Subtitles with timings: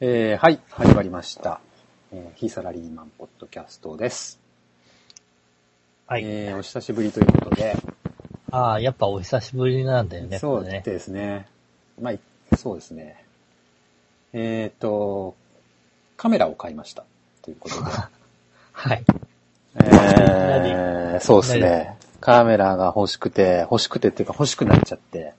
[0.00, 1.60] えー、はい、始まりました。
[2.12, 4.40] えー、非サラリーマンポッドキャストです。
[6.08, 6.24] はい。
[6.24, 7.76] えー、お久しぶりということで、
[8.50, 10.64] ああ、やっぱお久しぶりなんだよね、そう。
[10.64, 11.46] ですね。
[12.00, 12.18] まあ、い
[12.58, 13.24] そうですね。
[14.32, 15.36] えっ、と、
[16.16, 17.04] カメラを買いました。
[17.40, 17.82] ということで。
[18.72, 19.04] はい。
[19.76, 21.96] えー、そうですね。
[22.18, 25.34] カメラが欲しくて、欲しくてっていうか欲しくなっちゃって、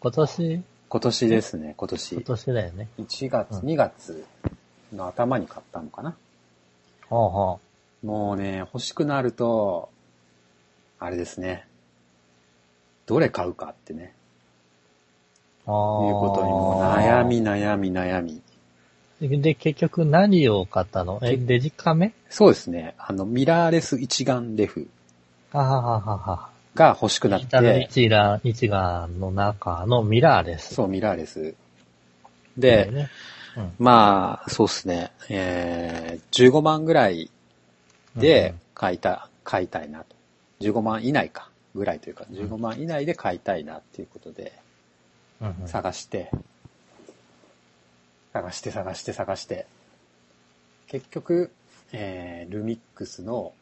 [0.00, 2.22] 今年、今年ですね、今年今。
[2.22, 2.88] 年だよね。
[2.98, 4.24] 1月、うん2月
[4.92, 6.16] の頭に買ったのかな。
[7.08, 7.60] ほうほ
[8.04, 9.88] もうね、欲しくなると、
[10.98, 11.66] あれですね。
[13.06, 14.14] どれ買うかってね、
[15.66, 15.70] う。
[15.70, 18.42] あいうことにもう悩み悩み悩み。
[19.20, 19.42] み。
[19.42, 21.18] で、結局何を買ったの？
[21.22, 22.12] え、デジカメ？
[22.30, 22.94] そうですね。
[22.98, 24.88] あの、ミラーレス一眼レフ
[25.52, 26.55] あはははは。
[26.76, 30.74] が欲しくなって、一眼、一眼の中のミラーレス。
[30.74, 31.54] そう、ミラーレス。
[32.56, 33.10] で、ね、
[33.56, 35.10] うんまあ、そうですね。
[35.28, 37.30] えー、15万ぐらい
[38.14, 40.14] で買いた、買いたいなと。
[40.60, 41.50] 15万以内か。
[41.76, 44.52] ぐらいというか、15万以内で買いたいなっていうことで、
[45.66, 46.30] 探して、
[48.32, 49.66] 探して探して探して、
[50.88, 51.52] 結局、
[51.92, 53.52] えー、ルミックスの、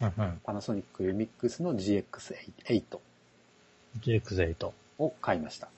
[0.00, 0.40] うんうん。
[0.44, 2.98] パナソニックルミックスの GX8
[4.00, 4.70] GX8。
[4.98, 5.68] を買いました。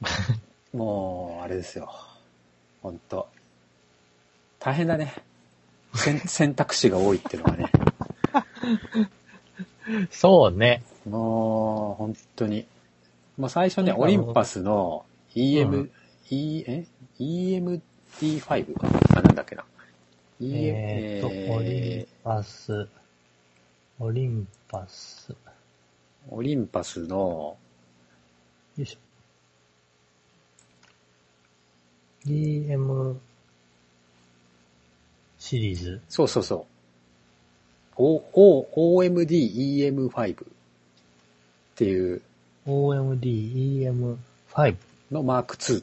[0.76, 1.92] もう、あれですよ。
[2.82, 3.28] ほんと。
[4.58, 5.14] 大変だね。
[5.94, 7.72] 選 選択肢が多いっていうのがね。
[10.10, 10.82] そうね。
[11.08, 12.66] もう、本当に。
[13.36, 15.04] もう最初ね、オリンパスの
[15.34, 15.90] EM、うん
[16.30, 16.86] E、え
[17.18, 17.80] ?EMD5?
[19.16, 19.64] あ、なんだっけな。
[20.40, 22.88] EM えーっと、オリンパス、
[23.98, 25.34] オリンパス、
[26.30, 27.56] オリンパスの、よ
[28.78, 28.98] いしょ。
[32.26, 33.16] EM
[35.38, 36.00] シリーズ。
[36.08, 36.66] そうそうそ
[37.98, 38.02] う。
[38.02, 39.28] O、O、OMD
[39.88, 40.48] EM5 っ
[41.74, 42.22] ていう
[42.66, 44.16] OMD EM5。
[45.10, 45.82] のマーク2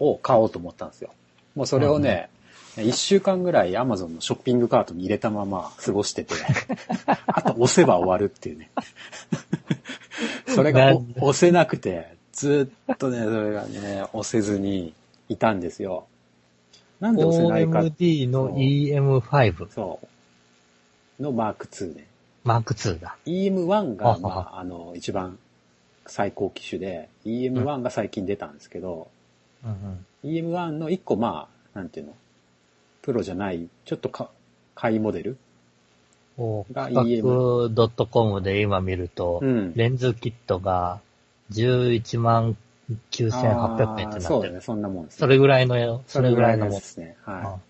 [0.00, 1.10] を買おうと思ったんですよ。
[1.54, 2.30] もうそれをね、
[2.82, 6.34] 一週間ぐらい Amazon のショッピングカートに入れたまま過ごしてて、
[7.26, 8.70] あと押せば終わるっていうね。
[10.46, 14.94] それが押せなくて、ずっとね、それがね、押せずに
[15.28, 16.06] いたんですよ。
[17.00, 17.80] なんで押せないか。
[17.80, 19.68] OMD の EM5。
[19.70, 21.22] そう。
[21.22, 22.06] のマーク2ね。
[22.44, 23.16] マーク2だ。
[23.26, 25.38] EM1 が、あまあ、あの、一番
[26.06, 29.08] 最高機種で、EM1 が最近出たんですけど、
[29.64, 30.06] うんうん。
[30.24, 32.14] EM1 の一個まあ、なんていうの、
[33.08, 34.28] プロじゃない、ちょっとか、
[34.74, 35.38] 買いモデル
[36.36, 41.00] おが価格 .com で今見ると、うんレンズキットが
[41.50, 42.54] 11万
[43.10, 44.20] 9800円ってなってる。
[44.20, 47.16] そうだね、そんなもんです、それぐらいのよ、それぐらいのもんですね。
[47.24, 47.60] あはい。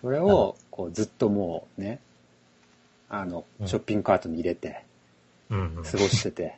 [0.00, 1.98] それを、こう、ずっともうね、
[3.08, 4.84] あの、うんショッピングカートに入れて、
[5.50, 5.82] うんうん。
[5.82, 6.54] 過ごしてて。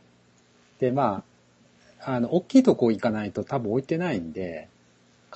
[0.79, 1.23] で、ま
[2.05, 4.69] あ、あの、大きいとこ行かないと多分置いてないんで、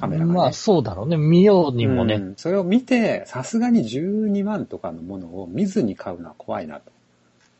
[0.00, 0.38] カメラがね。
[0.38, 1.16] まあそうだろうね。
[1.16, 2.14] 見ようにもね。
[2.14, 6.90] うんそれを見て、さすがに12万とかのものを見ずに買うのは怖いなと。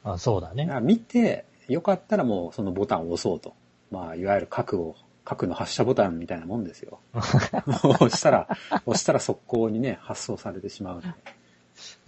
[0.02, 3.54] あそうだねだ見て、よかったらもうそのボタンを押そうと。
[3.90, 7.00] まあ、いわゆる核を、核の発射ボタンみたいなもんですよ。
[7.14, 8.48] 押したら、
[8.86, 11.02] 押したら速攻にね、発送されてしまう。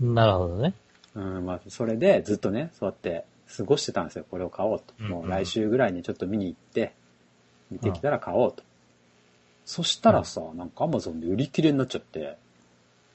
[0.00, 0.74] なるほどね。
[1.14, 3.24] うん、まあ、それでずっとね、そうやって
[3.56, 4.24] 過ごしてたんですよ。
[4.30, 5.04] これを買おうと。
[5.04, 6.94] もう来週ぐらいにちょっと見に行って、
[7.70, 8.62] 見てきたら買おうと。
[9.64, 12.36] そしたらさ、なんか Amazon で売り切れになっちゃって、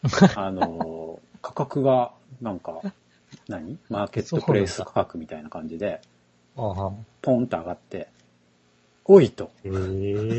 [0.36, 2.82] あのー、価格が、なんか、
[3.48, 3.78] 何？
[3.90, 6.02] マーケットプレイス価格みたいな感じで、
[6.56, 6.92] ああ
[7.22, 8.08] ポンと上がって、
[9.06, 9.70] おいと、へ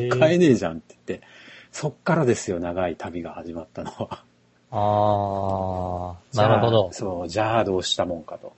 [0.06, 0.08] え。
[0.18, 1.26] 買えねえじゃんって言って、
[1.72, 4.24] そっからですよ、長い旅が始まったのは。
[4.70, 6.82] ああ、なるほど。
[6.82, 8.52] じゃあそう、じゃあどうしたもんかと。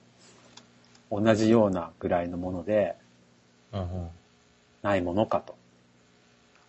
[1.11, 2.97] 同じようなぐらいのもので、
[3.73, 4.11] うんうん
[4.83, 5.55] ないものかと。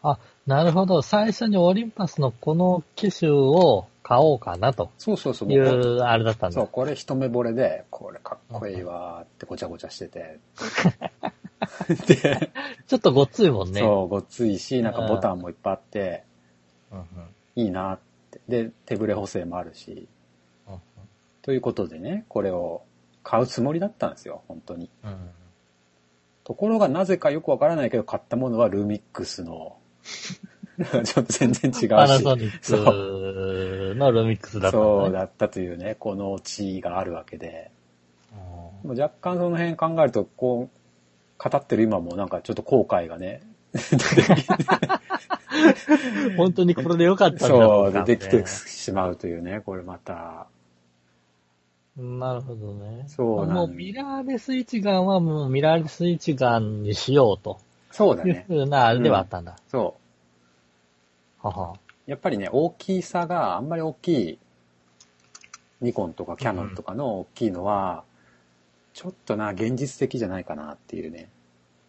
[0.04, 1.02] あ、なるほど。
[1.02, 5.52] 最初にオリンパスのこの機種を買おうかなとそうそうそう。
[5.52, 6.70] いもうう、あれだったんそう、だ。
[6.70, 10.40] これ一目惚れで、これかっこいいわーってごちゃごちゃしてて。
[12.08, 12.52] で、
[12.88, 13.82] ちょっとごっついもんね。
[13.82, 16.24] そう、ごっついし、なんかボタンもいっぱいあって、
[16.92, 17.06] うんうん
[17.54, 18.00] いいなっ
[18.32, 18.40] て。
[18.48, 20.08] で、手ブレ補正もあるし。
[20.68, 20.82] うん
[21.44, 22.84] ということでね、これを
[23.24, 24.90] 買うつもりだったんですよ、本当に。
[25.04, 25.30] うん
[26.44, 29.78] ところがなぜかよくわからないけど買ったものはルミックスの、
[31.03, 31.88] ちょっと全然違うし。
[31.89, 34.83] パナソニそうックのルミックスだったね。
[34.83, 37.71] そうだったというね、この地があるわけで。
[38.33, 38.42] うん
[38.81, 43.42] もう若干その辺考えると、こう、語ってる今もなんかちょっと後悔がね、
[46.38, 48.04] 本当にこれでよかったんだそう、ろうか。
[48.04, 50.47] でできてしまうというね、これまた。
[51.97, 53.06] なるほどね。
[53.07, 57.59] そうなんもうミラーレス一眼はもうミラーレス一眼にしようと
[57.92, 58.46] そうだね。
[58.48, 59.58] ふうなあれではあったんだ。
[59.68, 59.98] そ
[61.42, 61.74] はは。
[62.08, 62.10] う。
[62.10, 64.40] やっぱりね、大きさがあんまり大きい、
[65.82, 68.04] ニコンとかキャノンとかの大きいのは、
[68.94, 71.30] ちょっとな、現実的じゃないかなっていうね。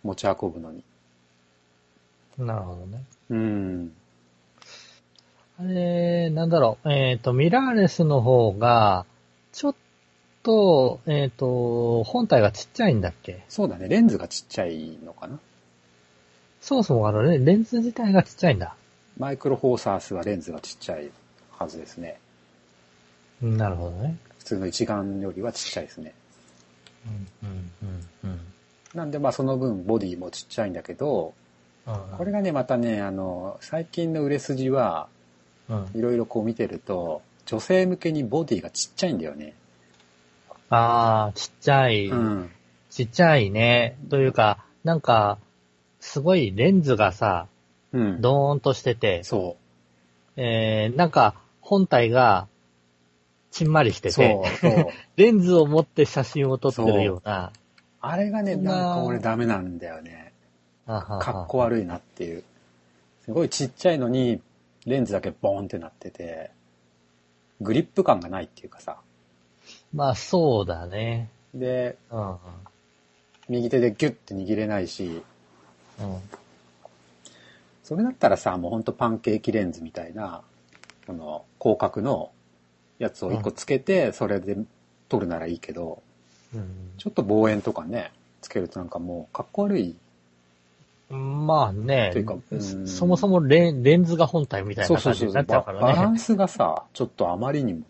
[0.02, 0.84] 持ち運ぶのに。
[2.38, 3.04] なるほどね。
[3.30, 3.92] うん。
[5.58, 9.04] あれ、なんだろう、えっ、と、ミラーレスの方が、
[9.52, 9.74] ちょっ
[10.42, 13.44] と、えっ、と、本体がちっちゃいんだっけ？
[13.48, 15.38] そうだね、レンズがちっちゃいのかな。
[16.62, 18.74] そもそもあのね、レンズ自体がちっちゃいんだ。
[19.18, 21.10] マイクロフォーサースはレンズがちっちゃい
[21.50, 22.18] はずですね。
[23.42, 24.16] なるほどね。
[24.38, 26.14] 普通の一眼よりはちっちゃいですね。
[27.42, 28.40] うん、うん、うん、
[28.94, 31.34] なんでまあその分ボディもちっちゃいんだけど、
[31.84, 32.16] うん。
[32.16, 35.08] これがねまたね、あの、最近の売れ筋は、
[35.68, 35.90] うん。
[35.94, 39.54] いろいろこう見てると、女性向けにボディがちっちゃいんだよね。
[40.70, 42.50] ああ、ちっちゃい、うん。
[42.88, 43.96] ちっちゃいね。
[44.08, 45.38] というか、なんか、
[46.02, 47.46] すごいレンズがさ、
[47.92, 48.20] うん。
[48.20, 49.56] ドーンとしてて、そ
[50.36, 52.48] えー、なんか、本体が、
[53.52, 54.12] ちんまりしてう。
[54.12, 54.70] て、そう。
[54.70, 54.86] そう。
[55.16, 57.52] レンズを持って写真を撮ってるような、
[58.00, 60.32] あれがね、ななんか俺ダメなんだよね。
[60.86, 62.42] かっこ悪いなっていう。
[63.24, 64.40] すごいちっちゃいのに、
[64.86, 66.50] レンズだけボーンってなってて、
[67.60, 68.96] グリップ感がないっていうかさ。
[69.94, 71.28] まあ、そうだね。
[71.54, 72.38] で、うんうん。
[73.48, 75.22] 右手でギュッて握れないし、
[76.02, 76.20] うん。
[77.82, 80.42] それだったらさ、もうほんとパンケーキレンズみたいな、
[81.06, 82.30] この広角の
[82.98, 84.56] やつを一個つけて、それで
[85.08, 86.02] 撮るならいいけど、
[86.98, 89.96] ちょっと望遠とかね、つけるとなんかもうかっこ悪い。
[91.10, 95.86] うん、まあねというかうんそもそもレンレンズが本体みたいな感じになっちゃうからね。
[95.86, 97.80] ババランスがさ、ちょっとあまりにも。
[97.80, 97.84] っ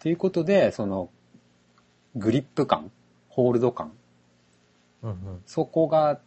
[0.00, 1.08] ていうことで、その、
[2.14, 2.90] グリップ感、
[3.28, 3.92] ホールド感、
[5.02, 5.16] うんうん
[5.46, 6.18] そこが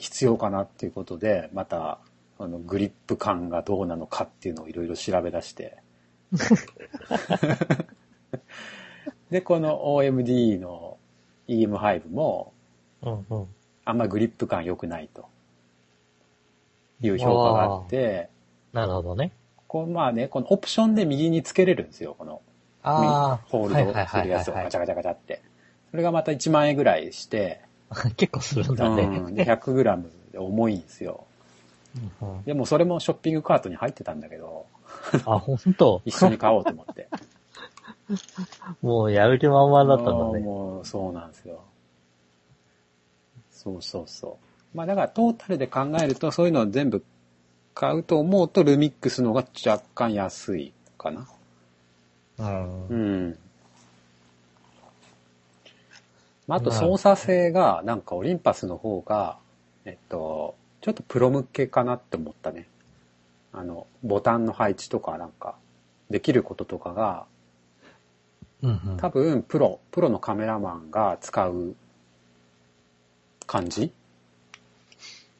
[0.00, 1.98] 必要かなっていうことで、また、
[2.38, 5.78] あの、グリップ感がどうなのかっていうのをいろいろ調べ出して。
[9.30, 10.96] で、この OMD の
[11.46, 12.52] EM5 も、
[13.02, 13.48] うんうん
[13.84, 15.26] あんまグリップ感良くないと
[17.00, 18.28] いう評価があって、
[18.72, 19.32] なるほどね。
[19.66, 22.42] こうまあね、このオプションで右につけれるんですよ、この
[22.82, 25.42] ああ、ホールドするやつをガチャガチャガチャって。
[25.90, 27.62] それがまた1万円ぐらいして、
[28.16, 29.02] 結構するんだね。
[29.02, 31.24] うん、で 100g で重いんですよ。
[32.20, 34.66] うんうんでもそれもショッピングカートに入ってたんだけど、
[35.26, 37.08] あ、ほんと一緒に買おうと思って。
[38.80, 40.40] もうやる気満々だったんだね。
[40.40, 41.62] もうそうなんですよ。
[43.50, 44.38] そうそうそ
[44.74, 44.76] う。
[44.76, 47.04] まあだからトータルで考えるとそういうのを全部
[47.74, 51.26] 買うと思うとルミックスの方が若干安いかな。
[52.38, 53.38] うんうん。
[56.50, 59.38] まあ、あと操作性がなんかオリンパスの方が、
[59.84, 62.66] えっと、ちょっとプロ向けかなって思ったね。
[63.52, 65.54] あの、ボタンの配置とかなんか、
[66.10, 67.26] できることとかが、
[68.62, 71.76] うんうん多分プロ、プロのカメラマンが使う
[73.46, 73.92] 感じ？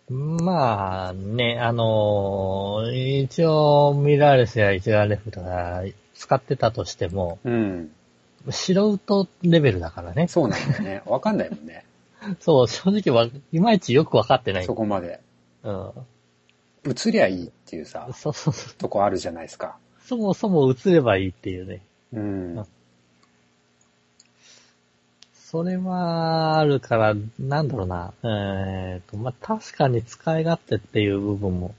[0.09, 5.83] まあね、あのー一応ミラーレスや一眼レフとか
[6.15, 7.91] 使ってたとしても、うん。
[8.49, 10.29] 素人レベルだからね。
[10.29, 11.03] そうなんだよね。
[11.07, 11.85] わかんないもんね。
[12.41, 14.65] そう、正直はいまいちよくわかってない。
[14.65, 15.21] そこまで。
[15.63, 15.93] うん。
[16.87, 18.75] 映りゃいいっていうさ、そうそうそう。
[18.75, 19.77] とこあるじゃないですか。
[20.07, 21.83] そもそも映ればいいっていうね。
[22.13, 22.67] うん。
[25.35, 28.13] それはあるから、なんだろうな。
[28.23, 31.75] えーと、まあ、確かに使い勝手っていう部分も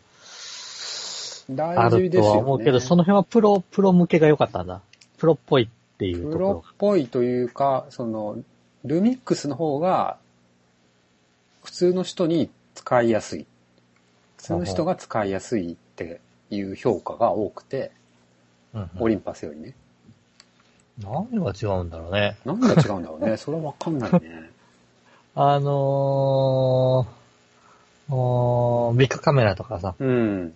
[1.49, 2.21] 大あると。
[2.21, 4.81] は思うけど、その辺はプロ、プロ向けが良かったんだ。
[5.17, 5.69] プロっぽい
[6.01, 8.37] っていうプところロっぽいというか、その、
[8.83, 10.17] ルミックスの方が、
[11.63, 13.45] 普通の人に使いやすい。
[14.37, 17.91] 普通の人が使いやすいっていう評価が多くて、
[18.73, 18.81] が。
[18.81, 19.75] うんオリンパスよりね。
[21.03, 22.35] 何が違うんだろうね。
[22.45, 23.35] 何が違うんだろうね。
[23.37, 24.49] それはわかんないね。
[25.35, 30.53] あのー、おービッグカメラとかさ、うん。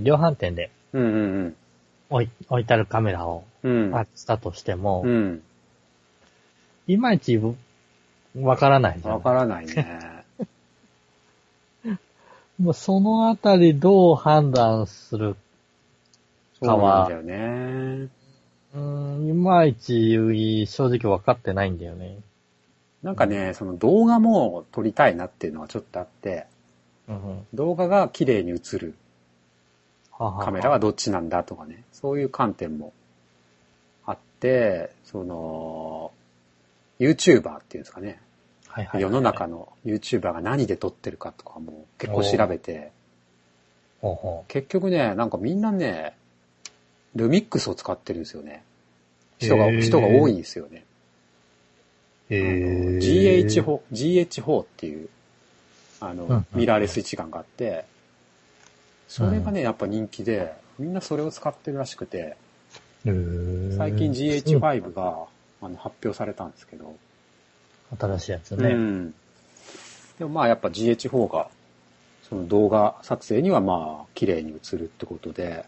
[0.00, 1.06] 量販店でうんう
[1.46, 1.56] ん
[2.10, 3.44] 置い置いてあるカメラをうん。
[3.44, 3.53] うん。
[3.92, 5.42] あしたとしても、うん。
[6.86, 7.40] いまいち
[8.36, 10.24] わからないじゃんわからないね。
[12.60, 15.36] もうそのあたりどう判断する
[16.62, 17.34] そうなんだよね。
[18.74, 18.80] うー
[19.18, 22.18] ん、いまいち正直分かってないんだよね。
[23.02, 26.46] なんかね、その動画も撮りたいなっていうのはちょっとあって、
[27.08, 28.94] うんうん動画が綺麗に映る
[30.10, 32.92] ははカメラはどっちなんだとかね、そういう観点も
[35.04, 36.12] その、
[37.00, 38.20] YouTuber っていうんですかね、
[38.68, 42.90] はいはいはい世の中の YouTuber が何で撮ってるかとかも結構調べて、
[44.00, 46.16] ほうほ結局ね、なんかみんなね、
[47.14, 48.64] ルミックスを使ってるんですよね。
[49.38, 49.80] 人が、へー。
[49.80, 50.84] 人が多いんですよね。
[52.30, 52.34] う。
[52.34, 53.46] へー。
[53.46, 55.08] GH4、GH4 っていう、
[56.00, 57.84] あの、うんうんミラーレス一眼があって、
[59.08, 62.36] それがね、やっぱ人気で、みんなそれを使ってるらしくて、
[63.04, 63.12] 最
[63.96, 65.26] 近 GH5 が、
[65.60, 66.96] あの発表されたんですけど、
[67.98, 68.74] 新しいやつうね。
[68.74, 69.10] ん。
[70.18, 71.48] でもまあやっぱ GH4 が、
[72.28, 75.66] その動画撮影にはまあ綺麗に映るってことで、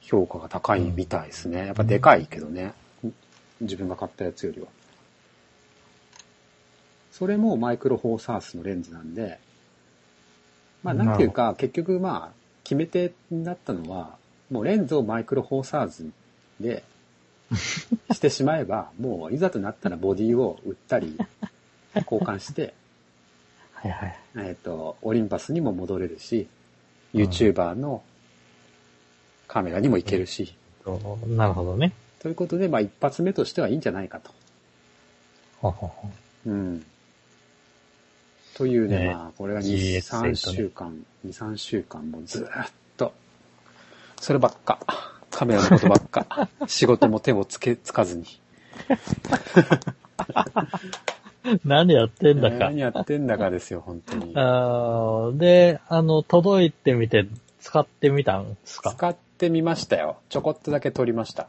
[0.00, 1.66] 評価が高いみたいですね。
[1.66, 2.72] やっぱでかいけどね。
[3.60, 4.68] 自分が買ったやつよりは。
[7.12, 9.38] それもマイクロフォーサースのレンズなんで、
[10.82, 14.16] まあなんていうか、結局まあ、決め手になったのは、
[14.50, 16.10] もうレンズをマイクロフォーサーズ
[16.60, 16.84] で、
[18.12, 21.16] してしまえば、 もういざとなったらボディを売ったり、
[21.94, 22.74] 交換して、
[23.72, 24.16] はいはい。
[24.36, 26.48] えっ、と、オリンパスにも戻れるし、うん
[27.16, 28.02] YouTuber の
[29.48, 31.92] カメラにもいけるし、そうなるほどね。
[32.20, 34.30] ということで、まあ一発目としてはいいんじゃないかと。
[35.58, 36.08] ほうほうほ
[36.46, 36.86] ううん。
[38.54, 40.94] というね、ねまあ、これが GX 2、3週間、
[41.26, 42.72] 2、3週間もずーっと、
[44.20, 44.78] そればっか。
[45.30, 46.48] カメラのことばっか。
[46.66, 48.24] 仕事も手もつけ、つかずに。
[51.64, 52.78] 何やってんだか何。
[52.80, 54.32] やってんだかですよ、本当に。
[54.34, 57.26] あーで、あの、届いてみて
[57.60, 58.92] 使ってみたんですか？
[58.92, 60.16] 使ってみましたよ。
[60.28, 61.46] ちょこっとだけ撮りました。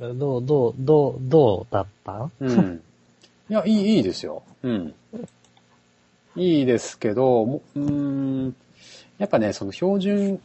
[0.00, 2.12] どう、どう、どう、どうだった？
[2.24, 2.82] んうん。
[3.48, 4.42] いや、いい、いいですよ。
[4.62, 4.94] うん。
[6.36, 8.56] いいですけど、もうーん、
[9.18, 10.40] やっぱね、その標準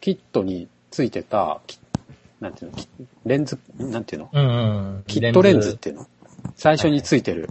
[0.00, 1.78] キットについてた、き
[2.40, 2.88] なんていうの、き
[3.26, 4.30] レンズ、なんていうの？
[4.32, 4.48] うん
[4.96, 5.04] うん。
[5.06, 6.06] キットレンズっていうの？
[6.56, 7.50] 最初についてる。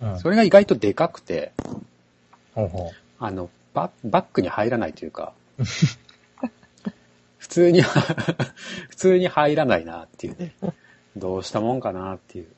[0.00, 0.18] うん。
[0.18, 1.52] それが意外とでかくて、
[2.54, 5.32] ほうほあの、ババックに入らないというか、
[7.38, 7.82] 普通に、
[8.88, 10.54] 普通に入らないなっていうね。
[11.16, 12.44] どうしたもんかなっていう。
[12.44, 12.48] う。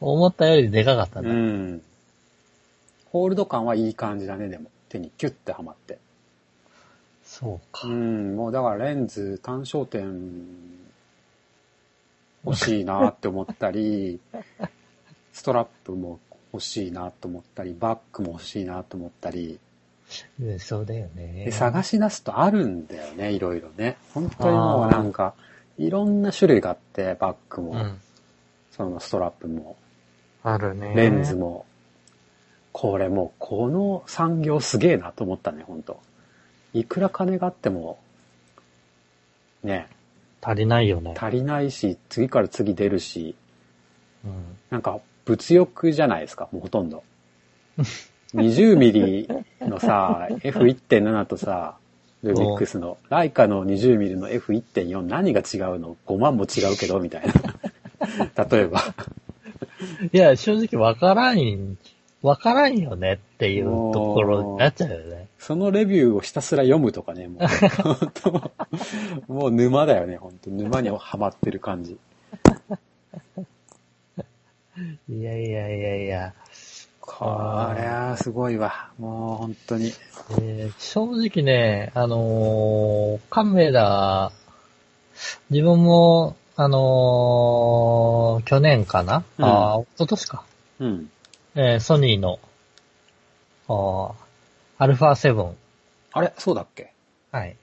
[0.00, 1.34] 思ったよりでかかったんうだ。
[1.34, 1.82] ん。
[3.06, 4.70] ホールド感はいい感じだね、でも。
[4.88, 5.98] 手にキュッてはまって。
[7.38, 7.90] そうかう。
[7.90, 10.22] ん、もうだからレンズ単焦点
[12.46, 14.18] 欲しいなって思ったり、
[15.34, 16.18] ストラップも
[16.54, 19.60] 欲しいなと思ったり、バッグも欲しいなと思ったり、
[20.40, 21.52] うんそうだよねで。
[21.52, 23.98] 探し出すとあるんだよね、いろいろね。
[24.14, 25.34] 本当にもうなんか、
[25.76, 28.00] いろんな種類があって、バッグも、うん。
[28.70, 29.76] そのストラップも、
[30.42, 30.94] あるね。
[30.94, 31.66] レンズも、
[32.72, 36.00] これもうこの産業すげえなと思ったね、本当
[36.80, 37.98] いくら金があっても、
[39.64, 39.88] ね、
[40.42, 41.14] 足りないよね。
[41.16, 43.34] 足りないし、次から次出るし、
[44.24, 44.56] うん。
[44.70, 47.02] なんか物欲じゃないですか、もうほとんど。
[48.34, 49.28] 20ミリ
[49.60, 51.76] のさ、F1.7 とさ、
[52.22, 58.44] ルミックスの、ライカの20ミリの F1.4 何が違うの ?5 万も違うけど、みたいな。
[58.50, 58.82] 例えば。
[60.12, 61.78] いや、正直わからん、
[62.22, 65.28] わからんよねっていうところになっちゃうよね。
[65.38, 67.40] そのレビューをひたすら読むとかね、も
[69.28, 71.96] う、 もう沼だよね、本当沼にはまってる感じ。
[75.08, 76.34] いやいやいやいや。
[77.00, 77.24] こ
[77.76, 78.90] れはすごいわ。
[78.98, 79.92] もう本当に。
[80.40, 84.32] えー正直ね、あのーカメラ、
[85.50, 90.42] 自分も、あのー去年かな、うんああ、一昨年か。
[90.80, 91.10] うん。
[91.58, 92.38] えーソニーの、
[93.68, 94.14] あー
[94.78, 95.54] アルファ7、
[96.12, 96.34] あれ？
[96.36, 96.92] そうだっけ？
[97.32, 97.56] はい、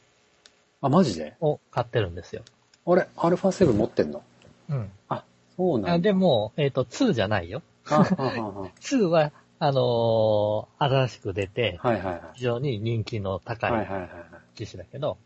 [0.81, 1.35] あ、マジで？
[1.39, 2.41] を買ってるんですよ。
[2.87, 3.07] あれ？
[3.17, 4.23] アルファ7持ってんの？
[4.69, 4.91] うん。
[5.09, 5.23] あ、
[5.55, 5.93] そうなんだ。
[5.93, 7.61] あでも、えっ、と、2じゃないよ。
[7.87, 12.21] あ、ああ2 は、あのー新しく出て、あはいはいはい。
[12.33, 14.21] 非常に人気の高いはいはいはいはい。
[14.55, 15.17] 機種だけど、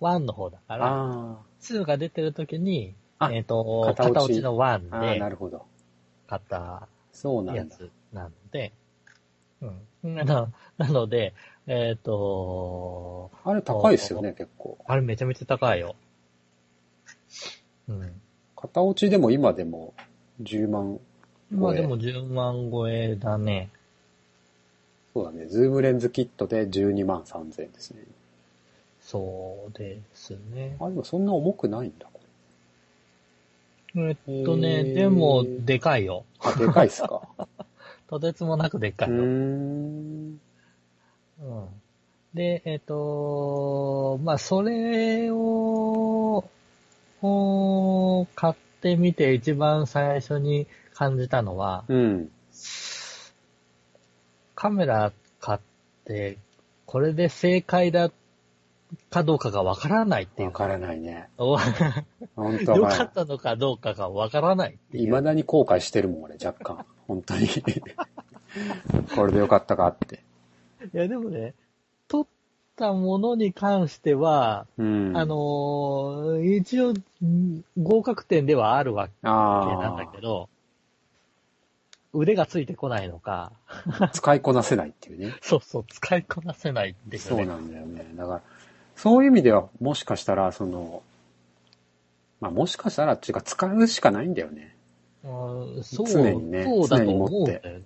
[0.00, 5.64] 1の方だから、あ2が出てる時に、あえっ、と、型落ち型落ちのあ、あ1あ、でなるほど。
[6.26, 7.62] 買ったそうなんだ。
[7.62, 8.72] やつなので、
[10.02, 10.14] うん。
[10.14, 10.24] な
[10.78, 11.34] なので、
[11.66, 14.78] えっ、と、あれ高いですよね、結構。
[14.86, 15.94] あれめちゃめちゃ高いよ。
[17.88, 18.20] うん。
[18.56, 19.94] 型落ちでも今でも
[20.42, 20.98] 10万
[21.50, 23.70] 超えまあでも10万超えだね。
[25.12, 25.46] そうだね。
[25.46, 28.02] ズームレンズキットで12万3000円ですね。
[29.02, 30.76] そうですね。
[30.80, 32.06] あ、でもそんな重くないんだ。
[32.06, 32.20] こ
[33.96, 36.24] えっとね、でも、でかいよ。
[36.44, 37.22] れあ、でかいっすか。
[38.10, 39.22] とてつもなくでかうーいよ。
[40.34, 41.68] ん。
[42.34, 46.44] で、えっ、と、まあ、それを、
[47.22, 52.30] お買ってみて一番最初に感じたのは、うん。
[54.56, 55.60] カメラ買っ
[56.04, 56.38] て、
[56.86, 58.10] これで正解だ
[59.10, 61.28] かどうかがわからないっていうか、わからないね。
[61.38, 61.56] お
[62.36, 65.04] 本当かったのかどうかがわからないっていう。
[65.06, 66.84] 未だに後悔してるもん、俺、若干。
[67.06, 67.48] 本当に。
[69.14, 70.22] これでよかったかって。
[70.92, 71.54] いや、でもね、
[72.08, 72.26] 撮っ
[72.76, 75.16] たものに関しては、うん。
[75.16, 79.30] あのー一応、ん合格点ではあるわけな
[79.92, 80.48] んだあけど、
[82.12, 83.52] 腕がついてこないのか、
[84.00, 85.34] あ、 使いこなせないっていうね。
[85.42, 87.44] そうそう、使いこなせないんですよね。
[87.44, 88.12] そうなんだよね。
[88.16, 88.42] だから、
[89.02, 91.02] そういう意味では、もしかしたら、その、
[92.38, 94.76] まあ、もしかしたら、っていうか、使うしかないんだよね。
[95.24, 95.28] う
[95.80, 97.84] んそう、常にねそうだ常にうん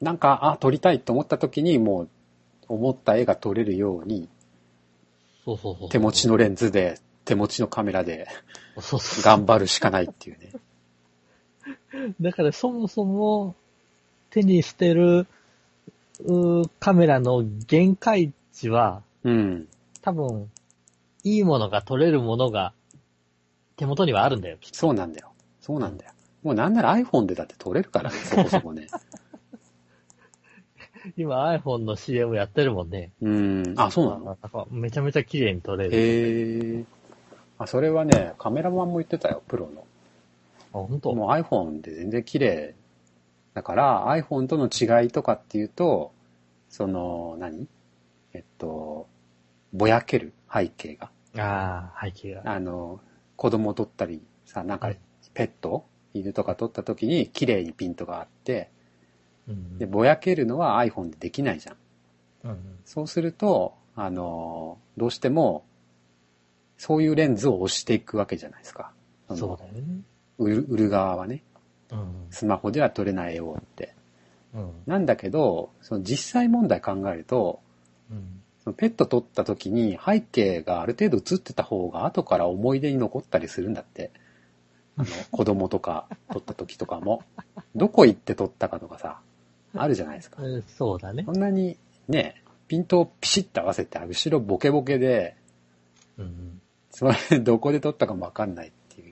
[0.00, 2.08] なんか、あ、撮りたいと思った時に、もう、
[2.68, 4.28] 思った絵が撮れるように、
[5.44, 5.88] そうそうそう。
[5.88, 8.28] 手持ちのレンズで、手持ちのカメラで。
[9.24, 10.52] 頑張るしかないっていうね。
[12.20, 13.56] だからそもそも
[14.30, 15.26] 手にしてる
[16.20, 19.68] うーカメラの限界値はうん。
[20.02, 20.50] 多分
[21.24, 22.72] いいものが撮れるものが
[23.76, 24.56] 手元にはあるんだよ。
[24.72, 25.32] そうなんだよ。
[25.60, 26.12] そうなんだよ。
[26.44, 28.86] もうなんなら iPhone でだって撮れるからね、 そこそこね。
[31.16, 33.10] 今 iPhone の CM やってるもんね。
[33.20, 33.74] うん。
[33.76, 34.68] あ、そうなの？
[34.70, 35.90] めちゃめちゃ綺麗に撮れる。
[35.92, 36.84] へえ。
[37.58, 39.84] あ、それはね、カメラマンも言ってたよ、プロの。
[40.72, 41.14] あ、本当？
[41.14, 42.74] もう iPhone で全然綺麗。
[43.54, 46.12] だから iPhone との違いとかっていうと、
[46.68, 47.66] その、何？
[48.32, 49.08] えっと、
[49.76, 51.10] ぼやける背景が。
[51.36, 52.42] ああ、背景が。
[52.44, 53.00] あの、
[53.36, 54.98] 子供撮ったりさ、なんかはい
[55.34, 58.70] ペット犬とか撮った時に綺麗にピントがあって、
[59.46, 61.76] うんで、ぼやけるのは iPhone でできないじゃん。
[62.44, 65.64] うんそうすると、あの、どうしても、
[66.78, 68.92] そういうレンズを押していくわけじゃないですか。
[69.28, 69.82] のそうだよね。
[70.38, 71.42] 売る売る側はね、
[71.90, 72.26] うん。
[72.30, 73.94] スマホでは撮れない絵をって。
[74.54, 74.70] うん。
[74.86, 77.60] なんだけど、その実際問題考えると、
[78.10, 78.42] うん。
[78.72, 84.10] ペット撮った時に背景がある程度映ってた方が後から思い出に残ったりするんだって。
[84.96, 87.22] あの、 子供とか撮った時とかも。
[87.74, 89.20] どこ行って撮ったかとかさ、
[89.74, 90.42] あるじゃないですか。
[90.42, 91.32] うんそうだねそ。
[91.32, 91.76] んなに
[92.08, 95.36] ね、ピントをピシッと合わせて、後ろボケボケで、
[96.18, 96.60] うん。
[96.90, 99.10] それどこで撮ったかもわかんないってい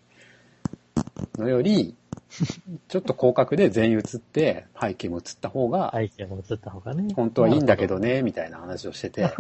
[1.37, 1.95] うのより、
[2.89, 7.15] ちょっと広角で全員映って背景も映った方が、背景も映った方がね。
[7.15, 9.31] 本当はいいんだけどね、みたいな話をしてて、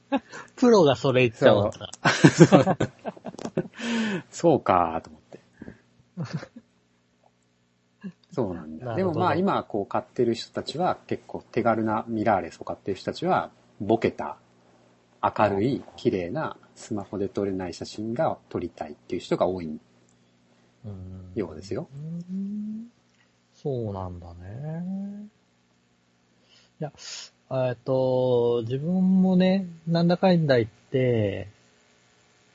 [0.56, 1.90] プロがそれ言っちゃうんだ。
[4.30, 5.40] そうかと思って。
[8.32, 8.94] そうなんだ。
[8.94, 14.36] でもまあ今こう買ってる人たちは結構手軽なミラーレスを買ってる人たちはボケた
[15.22, 19.80] 明るい綺麗なスマホで撮れない写真が撮りたいっていう人が多いうん
[21.34, 21.88] ようですよ。
[21.92, 22.88] うん
[23.54, 25.26] そうなんだね。
[26.80, 26.92] いや、
[27.50, 31.48] えっと、自分もね、なんだかんだ言って、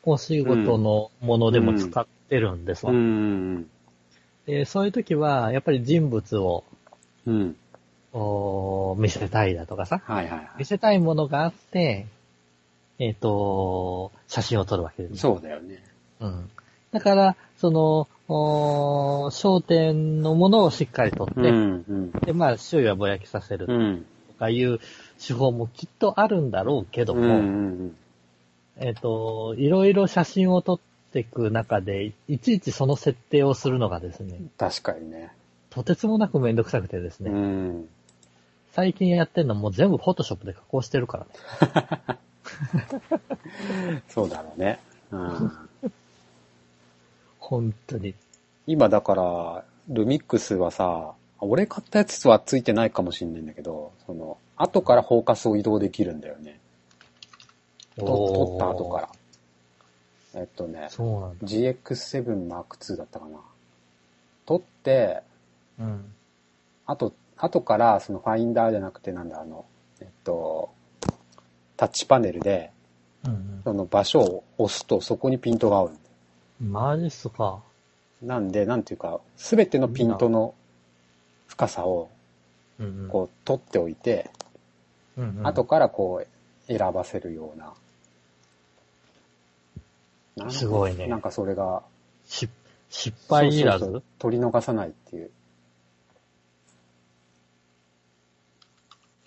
[0.03, 2.93] お仕事のものでも使ってるんですわ。
[2.93, 3.69] ん。
[4.45, 6.63] でそういう時は、やっぱり人物を
[7.25, 7.55] うん。
[8.13, 12.05] お見せたいだとかさ、はいはいは見せたいものがあって、
[12.99, 15.13] えっ、と、写真を撮るわけですい。
[15.15, 15.19] ね。
[15.19, 15.83] そうだよね。
[16.19, 16.49] うん。
[16.91, 21.85] だから、その、お焦点のものをしっかり撮って、うん。
[21.87, 22.11] うん。
[22.11, 24.05] で、まあ、周囲はぼやきさせるうん。
[24.29, 24.79] とかいう
[25.25, 27.33] 手法もきっとあるんだろうけども、うんう
[27.85, 27.95] ん
[28.77, 30.79] えっ、と、いろいろ写真を撮っ
[31.11, 35.31] ていく中で、いちいちその設定をするのがですね、確かにね。
[35.69, 37.89] とてつもなくめんどくさくてですね、うん。
[38.71, 42.19] 最近やってるのも全部フォトショップで加工してるからね。
[44.09, 44.79] そうだろうね。
[45.11, 45.51] うん。
[47.53, 48.15] 本当に。
[48.65, 56.59] 今だから、ルミックスはさ、俺買ったやつはついてないかもしれないんだけど、その、後からフォーカスを移動できるんだよね。
[57.95, 59.09] と撮った後から。
[60.35, 61.47] えっとね、そうなんだ。
[61.47, 63.37] GX7 Mark II だったかな。
[64.47, 65.21] 撮って、
[65.79, 66.11] うん。
[66.87, 69.65] あと、後からそのファインダーじゃなくてなんだ、あの、
[70.01, 70.71] えっと、
[71.77, 72.71] タッチパネルで、
[73.25, 75.91] うんその場所を押すとそこにピントが合う。
[76.61, 77.61] マジっすか。
[78.21, 80.53] なんで、なんていうか、すべてのピントの
[81.47, 82.09] 深さを
[82.79, 83.09] うんうん。
[83.09, 84.29] こう取っておいて、
[85.17, 86.27] うんうん、後からこう
[86.67, 87.73] 選ばせるような。
[90.45, 91.83] なすごいねなんかそれが、
[92.25, 92.49] し
[92.89, 94.01] 失敗いらず？
[94.19, 95.29] 取り逃さないっていう。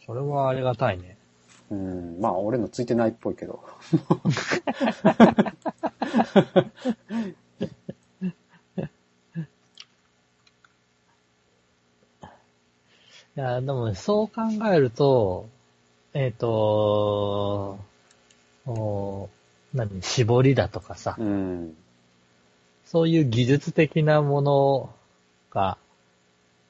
[0.04, 1.16] それはありがたいね。
[1.70, 3.60] うん、まあ俺のついてないっぽいけど。
[13.36, 14.42] いや、でもね、そう考
[14.72, 15.48] えると、
[16.14, 17.78] えっ、と、
[18.66, 19.28] お
[19.74, 21.76] 何、絞りだとかさ、うん。
[22.86, 24.94] そういう技術的なもの
[25.50, 25.76] が、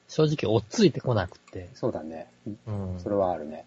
[0.09, 2.27] 正直追っついてこなくて、そうだね。
[2.45, 3.65] うんそれはあるね。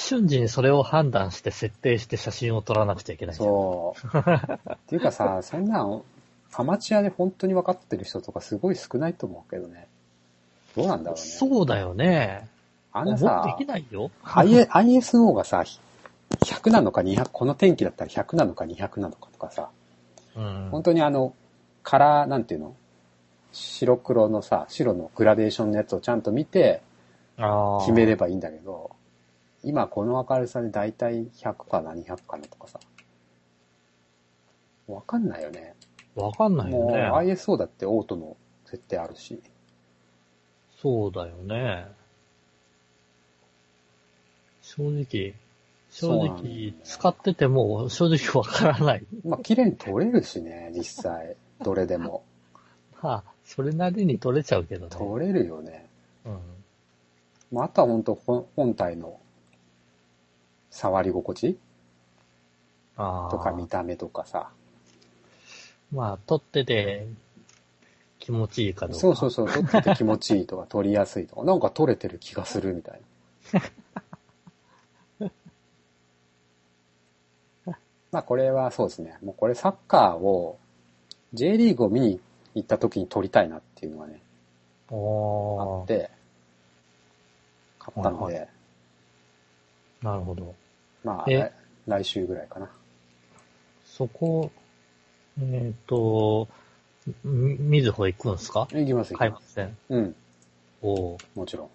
[0.00, 3.46] 瞬時にそれを判断して設定して写真を撮らなくちゃいけないじゃん。
[3.46, 4.18] そう。
[4.72, 6.02] っていうかさ、 そんなん、
[6.52, 9.86] アマチュアで本当に分かってる人とかすごい少ないと思うけどね。
[10.76, 11.22] どうなんだろうね。
[11.22, 12.48] そうだよね。
[12.92, 14.10] あんな僕さでき、ないよ。
[14.24, 15.64] ISO がさ、
[16.40, 19.68] 100なのか200、この天気だったら100なのか200なのかとかさ、
[20.36, 20.68] うん。
[20.70, 21.34] 本当にあの、
[21.82, 22.74] カラー、なんていうの？
[23.52, 26.82] 白黒のさ、白のグラデーションのやつをちゃんと見て
[27.80, 28.90] 決めればいいんだけど、
[29.62, 32.80] 今この明るさでだいたい100かな、200かなとかさ。
[34.88, 35.74] わかんないよね。
[36.14, 37.02] わかんないもうよね。
[37.32, 39.40] ISO だってオートの設定あるし。
[40.80, 41.86] そうだよね。
[44.62, 45.34] 正直、
[45.90, 49.04] 正そうなんだよね直、使ってても正直わからない。
[49.24, 51.36] まあ綺麗に撮れるしね、実際。
[51.62, 52.22] どれでも。
[53.02, 54.90] まあ、それなりに取れちゃうけどね。
[54.90, 55.86] 撮れるよね。
[56.24, 56.38] うん。
[57.52, 59.19] まあ、あとは本当本本体の
[60.70, 61.58] 触り心地？
[63.30, 64.50] とか見た目とかさ。
[65.92, 67.08] まあ、撮ってて
[68.18, 69.00] 気持ちいいかどうか。
[69.00, 73.00] そうそうそう、撮ってて気持ちいいとか、撮りやすいとか、なんか撮れてる気がするみたい
[75.20, 75.30] な。
[78.12, 79.16] まあこれはそうですね。
[79.22, 80.58] もうこれサッカーを、
[81.32, 82.20] J リーグを見に
[82.54, 84.20] 行った時に撮りたいなっていうのがね、
[84.90, 86.10] あって、
[87.78, 88.48] 買ったので、はい
[90.02, 90.54] なるほど。
[91.04, 91.38] まあえ？
[91.38, 91.52] 来
[92.02, 92.70] 来週ぐらいかな。
[93.84, 94.50] そこ、
[95.40, 96.48] えっ、と、
[97.24, 98.68] みみずほ行くんすか？
[98.72, 99.40] 行きます行きま。
[99.40, 99.60] す。
[99.88, 100.14] うん、
[100.82, 101.70] おーもちろん。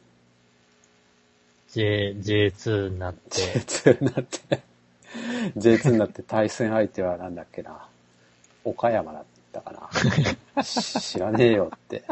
[1.73, 4.61] J、J2 になって、J2 になって、
[5.57, 7.87] J2 になって対戦相手はなんだっけな。
[8.63, 9.89] 岡山だったか
[10.55, 10.63] な。
[10.63, 12.03] し 知らねえよって。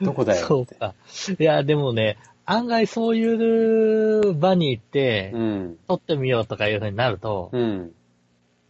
[0.00, 0.46] どこだよ。
[0.46, 0.94] そうか。
[1.38, 5.78] いや、でもね、案外そういう場に行って、うん。
[5.88, 7.92] 撮ってみようとかいう風になると、うん。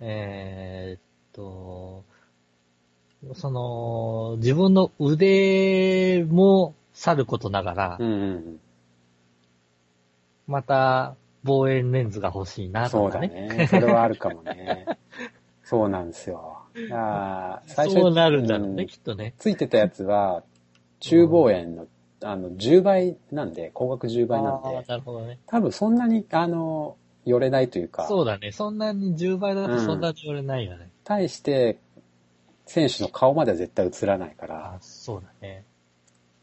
[0.00, 1.00] えーっ
[1.32, 2.04] と、
[3.34, 8.60] その、自分の腕もさることながら、うんうん
[10.46, 11.14] また
[11.44, 12.72] 望遠レンズが欲しいうん。
[12.72, 13.48] なそうだとかね。
[13.48, 13.66] ね。
[13.66, 14.86] それはあるかもね。
[15.62, 16.58] そうなんですよ。
[16.90, 19.34] あー最初そうなるんだろうね、んきっとね。
[19.38, 20.42] ついてたやつは、
[21.00, 21.87] 中望遠の、
[22.22, 25.38] あの、10倍なんで、光学10倍なんあでー、なるほどね。
[25.46, 28.52] 多分そんなに、あの、寄れないというか、そうだね。
[28.52, 30.90] そんなに10倍だとそんなに寄れないよね。
[31.04, 31.78] 対して、
[32.66, 35.64] 選手の顔までは絶対映らないからあ、そうだね。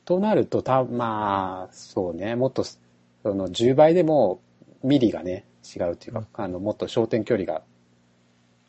[0.06, 2.80] となると、た、まあ、そうね、もっと、そ
[3.24, 4.40] の10倍でも
[4.84, 7.64] ミリがね、違うというか、あの、もっと焦点距離が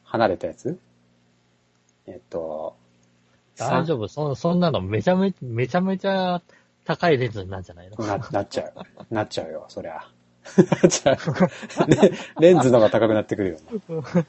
[0.05, 0.79] 離れたやつ
[2.07, 2.77] えっと、
[3.59, 4.09] 大丈夫？
[4.09, 6.43] そそんなのめちゃめちゃ、めちゃめちゃ
[6.85, 8.07] 高いレンズになるんじゃないの？
[8.07, 9.15] な、なっちゃう。
[9.15, 9.95] なっちゃうよ、そりゃ。
[10.83, 11.89] なっちゃう。
[11.89, 14.27] ねレンズの方が高くなってくるよね。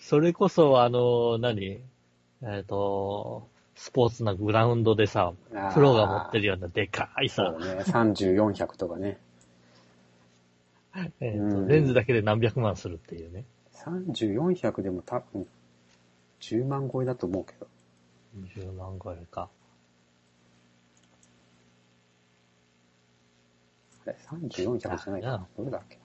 [0.00, 1.80] それこそ、あの、何？
[2.42, 5.32] えっ、と、スポーツなグラウンドでさ
[5.74, 7.82] プロが持ってるようなでかいさ、そうだね。
[7.82, 9.18] 30、400とかね。
[11.20, 13.44] えーとうんレンズだけで何百万するっていうね。
[13.74, 15.46] 30、400でも多分、
[16.40, 17.66] 10万超えだと思うけど。
[18.36, 19.48] 20万ぐらいか。
[24.06, 25.46] あれ ?30、400じゃないかあな。
[25.56, 26.02] どれだっけな。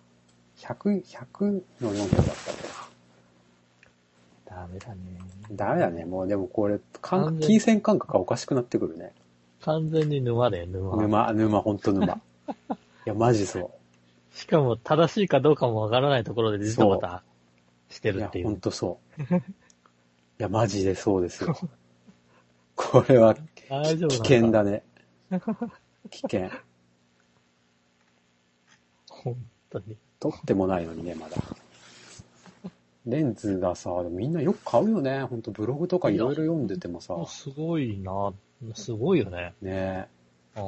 [0.75, 2.55] 100、100の400だったっ
[4.45, 4.61] けな。
[4.61, 4.97] ダメだね。
[5.51, 6.05] ダメだね。
[6.05, 9.13] もうでもこれ、感金銭感覚がおかしくなってくるね。
[9.61, 10.97] 完全に沼だよ、沼。
[10.97, 12.05] 沼、沼、ほんと沼。
[12.13, 12.19] い
[13.05, 13.71] や、マジそ
[14.33, 17.23] しかも正しいかどうかもわからないところで実はまた
[17.89, 18.15] してう。
[18.15, 18.45] いや、るっていう。
[18.45, 19.23] ほんとそう。
[19.23, 19.41] い
[20.37, 21.55] や、マジでそうですよ。
[22.89, 23.35] これは
[23.69, 24.17] 大丈夫危。
[24.17, 24.83] 険だね。
[26.09, 26.49] 危険。
[29.09, 29.35] 本
[29.69, 29.97] 当に。
[30.19, 31.37] 撮ってもないのにね、まだ。
[33.05, 35.23] レンズがさ、みんなよく買うよね。
[35.23, 37.15] ほんとブログとかいろいろ読んでてもさ。
[37.27, 38.33] すごいな。
[38.75, 39.53] すごいよね。
[39.61, 40.07] ね
[40.55, 40.63] ああ。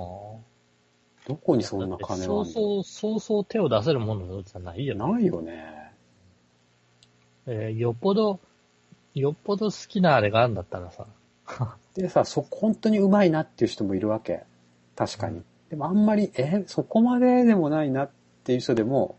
[1.27, 4.99] どこにそんな金がそうそう、そうそう手を出せるものじゃないよね。
[4.99, 5.91] のないよね。
[7.45, 8.39] えーよっぽど、
[9.13, 11.05] よっぽど好きなあれがあるんだったらさ。
[11.95, 14.43] でさ、そ、本当にうまいなっていう人もいるわけ。
[14.95, 15.41] 確かに。
[15.69, 18.09] でもあんまり、え、そこまででもないなっ
[18.43, 19.15] ていう人でも、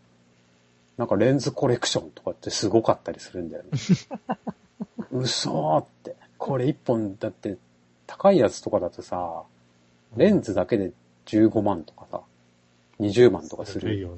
[0.97, 3.69] なんかレンズコレクションとかってすごかったりするんだよね。
[5.11, 6.15] 嘘ーって。
[6.37, 7.57] これ一本だって
[8.07, 9.43] 高いやつとかだとさ、
[10.15, 10.91] レンズだけで
[11.25, 12.21] 15万とかさ、
[12.99, 14.09] 20万とかする。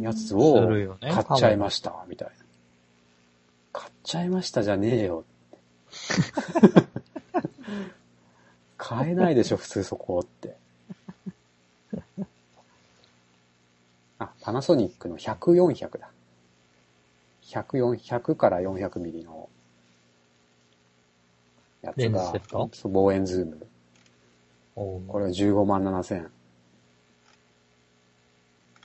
[0.00, 2.34] やつすを買っちゃいました、みたいな。
[3.72, 5.24] 買っちゃいましたじゃねえよ。
[8.88, 10.56] 買えないでしょ、 普通そこって。
[14.18, 16.10] あ、パナソニックの100、400だ。
[17.42, 19.50] 100、400から400ミリの
[21.82, 22.32] やつが
[22.72, 23.66] そう望遠ズーム。
[24.74, 26.30] これは15万7千。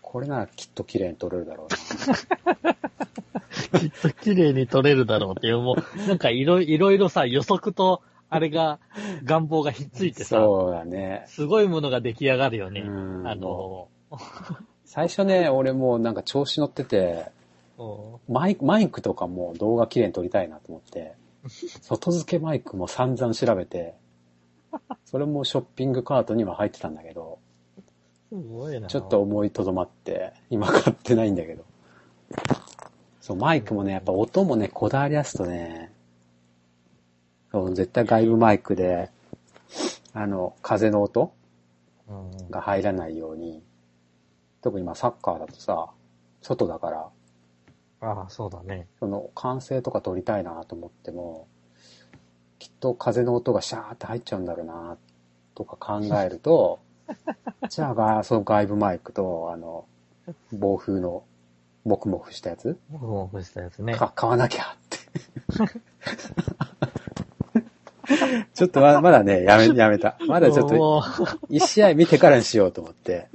[0.02, 2.76] これならきっと綺麗に撮れるだろうな。
[3.80, 8.02] きっと綺麗に撮れるだろうっていう、もう、なんかいろいろさ、予測と、
[8.34, 8.80] あれが、
[9.24, 11.24] 願望がひっついてさ、そうだね。
[11.28, 12.82] すごいものが出来上がるよね。
[12.82, 13.90] うんあの、
[14.86, 17.26] 最初ね、俺もうなんか調子乗ってて、
[17.78, 21.14] おマイク、マイクとかも動画綺麗に撮りたいなと思って、
[21.82, 23.96] 外付けマイクも散々調べて、
[25.06, 27.40] それもショッピングカートには入ってたんだけど、
[28.30, 28.88] すごいな。
[28.88, 31.64] ちょっと思いとどまって、今買ってないんだけど。
[33.22, 35.93] そう、マイクもね、やっぱ音もね、こだわりやすとね、
[37.54, 39.12] そう、絶対外部マイクで、
[40.14, 41.34] あの、風の音
[42.10, 43.64] うん、が入らないように、
[44.62, 45.92] 特に今サッカーだとさ、
[46.42, 47.10] 外だから、
[48.02, 48.88] ああ、そうだね。
[49.00, 51.48] その完成とか撮りたいなと思っても、
[52.60, 54.98] きっと風の音がシャーって入っちゃうんだろうな
[55.56, 56.80] とか考えると、
[57.70, 59.86] じゃあが、その外部マイクと、あの、
[60.52, 61.24] 暴風の
[61.86, 63.96] モフモフしたやつ、僕も干したやつね。
[63.96, 64.98] か買わなきゃって。
[68.54, 70.18] ちょっとままだね、やめ、やめた。
[70.28, 71.04] まだちょっと、も
[71.50, 73.28] 一試合見てからにしようと思って。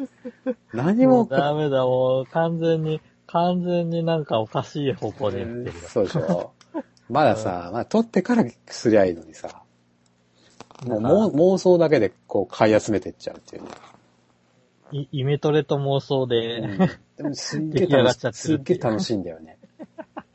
[0.72, 5.88] 何う、ももうダメだ、もう完全に、完全になんかおかしい方向で言ってるよ。
[5.88, 6.52] そうでしょ。
[7.08, 9.62] まださ、まだ撮ってからすりゃいいのにさ。
[10.86, 13.68] もう妄想だけでこう買い集めてっちゃうっていうね。
[14.92, 16.78] いイメトレと妄想で、うん
[17.16, 19.58] でもすっげえ楽し っちゃってすっげえ楽しいんだよね。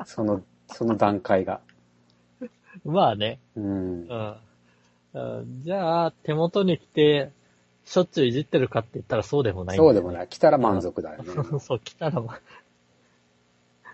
[0.06, 1.62] その、その段階が。
[2.84, 3.68] まあね、うんう。
[3.68, 4.36] んうん。
[5.64, 7.32] じゃあ、手元に来て、
[7.86, 10.28] しょっちゅういじってるかって言ったらそうでもないねそうでもない。
[10.28, 11.32] 来たら満足だよね。
[11.60, 12.40] そう、来たらま、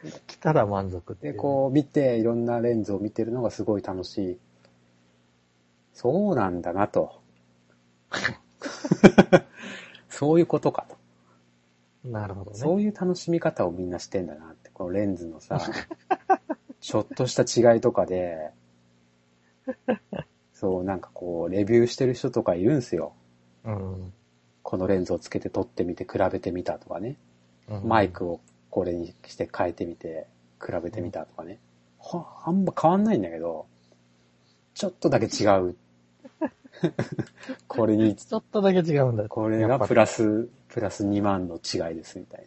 [0.28, 1.40] 来たら満足っていで、う。
[1.40, 4.38] こう見て、いろんなレンズを見てるのがすごい楽しい。
[5.94, 7.20] そうなんだなと。
[10.08, 10.98] そういうことかと。
[12.10, 12.58] なるほどね。
[12.58, 15.60] そういう楽しみ方をみんなしてんだなって、このレンズのさ、
[16.80, 18.52] ちょっとした違いとかで、
[20.60, 23.14] そう、なんかこう、レビューしてる人とかいるんすよ。
[23.64, 24.14] うん。
[24.62, 27.16] このレンズをつけて撮ってみて比べてみたとかね。
[27.70, 28.42] うんマイクを
[28.72, 30.28] これにして変えてみて
[30.60, 31.60] 比べてみたとかね。
[32.00, 33.68] はあんま変わんないんだけど、
[34.74, 35.76] ちょっとだけ違う。
[37.68, 39.30] これに、ちょっとだけ違うんだよ。
[39.30, 42.46] これがプラス、プラス2万の違いですみたい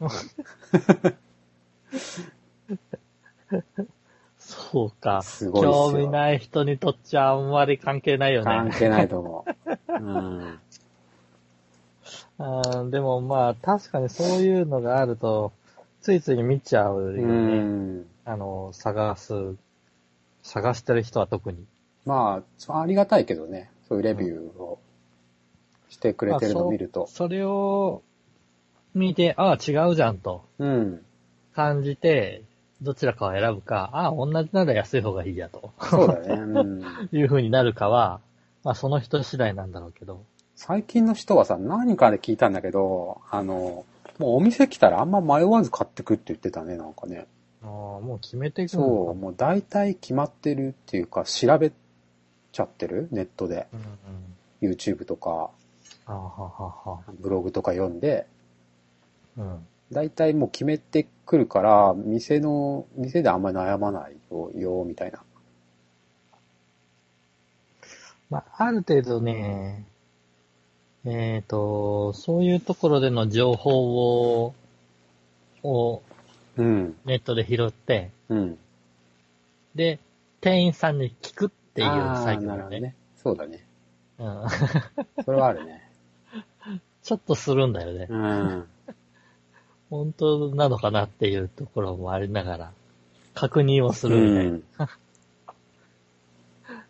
[4.72, 5.22] そうか。
[5.22, 8.52] すごい興味ない人にとっちゃあんまり関係ないよな。
[8.52, 8.72] 関ね。
[8.72, 9.92] 係ないと思う。
[9.92, 10.58] うん。
[12.38, 15.52] うん、でもまあ確かにそういうのがあると、
[16.00, 17.22] ついつい見ちゃうようね。
[17.22, 18.06] ん。
[18.24, 19.32] あの、探す、
[20.42, 21.66] 探してる人は特に。
[22.04, 23.70] まあ、ありがたいけどね。
[23.88, 24.78] そういうレビューを
[25.88, 27.06] してくれてるのを見ると。
[27.06, 28.02] それを
[28.94, 31.04] 見て、ああ、違うじゃんとうん。
[31.54, 32.42] 感じて、
[32.84, 36.34] どちらかを選ぶか、ああ、同じなら安い方がいいやとそうだね。
[36.34, 36.82] うん。
[37.12, 38.20] いう風になるかは、
[38.62, 40.22] まあその人次第なんだろうけど。
[40.54, 43.84] 最近の人はさ、何かで聞いたんだけど、あの、
[44.18, 47.26] もうお店来たらあんま迷わず買ってくって言ってたね、なんかね。
[47.62, 51.72] ああ、もう決めていくそう、のもう大体決まってるっていうか、調べ
[52.52, 53.08] ちゃってる？
[53.10, 53.66] ネットで。
[53.72, 53.82] うんう
[54.68, 54.70] ん。
[54.70, 55.50] YouTube とか、
[56.06, 57.00] ああ、ははは。
[57.18, 58.26] ブログとか読んで、
[59.36, 59.66] うん。
[59.92, 65.22] 大体もう決めてくるから、店の、店であんまり悩まないよ、よみたいな。
[68.30, 69.84] まあ、ある程度ね、
[71.04, 74.54] えっ、と、そういうところでの情報を、
[75.62, 76.02] を
[76.56, 76.96] うん。
[77.04, 78.58] ネットで拾って、うん。
[79.74, 79.98] で、
[80.40, 82.80] 店員さんに聞くっていうサイクルね。
[82.80, 82.94] ね。
[83.16, 83.66] そうだね。
[84.18, 84.44] うん。
[85.24, 85.90] それはあるね。
[87.02, 88.06] ちょっとするんだよね。
[88.08, 88.68] うん。
[89.94, 92.72] 本当なのかなっていうところもありながら、
[93.32, 94.88] 確認をするみたいな。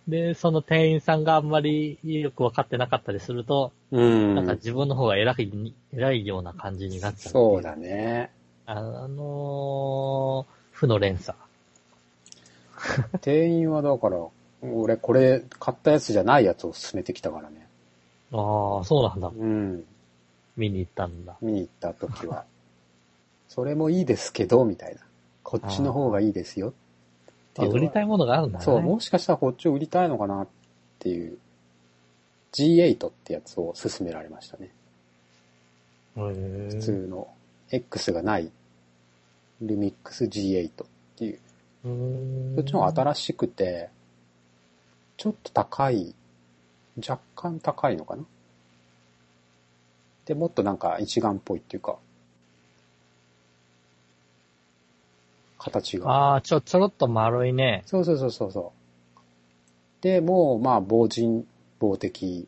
[0.08, 4.34] で、その店員さんがあんまりよくわかってなかったりすると、うん。
[4.34, 7.32] なんか自分の方が偉いに、偉いような感じになっちゃう。
[7.32, 7.76] そうだ。
[7.76, 8.30] ね。
[8.64, 11.36] あのー、負の連鎖。
[13.20, 14.18] 店員はだから、
[14.62, 17.68] 俺これ買ったやつじゃないやつを勧めてきたからね。
[18.32, 19.28] ああ、そうなんだ。
[19.28, 19.84] うん。
[20.56, 21.36] 見に行ったんだ。
[21.42, 22.46] 見に行った時は。
[23.48, 25.00] それもいいですけど、みたいな。
[25.42, 26.70] こっちの方がいいですよ。
[26.70, 26.72] っ
[27.54, 28.64] ていうのはあ売りたいものがあるんだね。
[28.64, 30.48] そう、もしかしたらこっちを売りたいのかなっ
[30.98, 31.38] ていう
[32.52, 34.70] G8 ってやつを勧められましたね。
[36.16, 37.28] へー普通の
[37.70, 38.50] X がない
[39.60, 41.38] ルミックス G8 っていう。
[41.84, 43.90] うーんそっちの方が新しくて、
[45.16, 46.14] ちょっと高い、
[46.96, 48.24] 若干高いのかな
[50.24, 51.98] で、もっとなんか一眼っぽいっていうか、
[55.64, 56.10] 形が。
[56.10, 57.82] ああ、ちょ、ちょろっと丸いね。
[57.86, 58.72] そうそうそうそうそ
[59.16, 59.20] う。
[60.02, 61.44] で、もう、まあ、防塵、
[61.78, 62.46] 防滴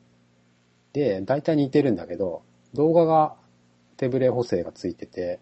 [0.92, 2.42] で、大体似てるんだけど、
[2.74, 3.34] 動画が
[3.96, 5.40] 手ブレ補正がついてて、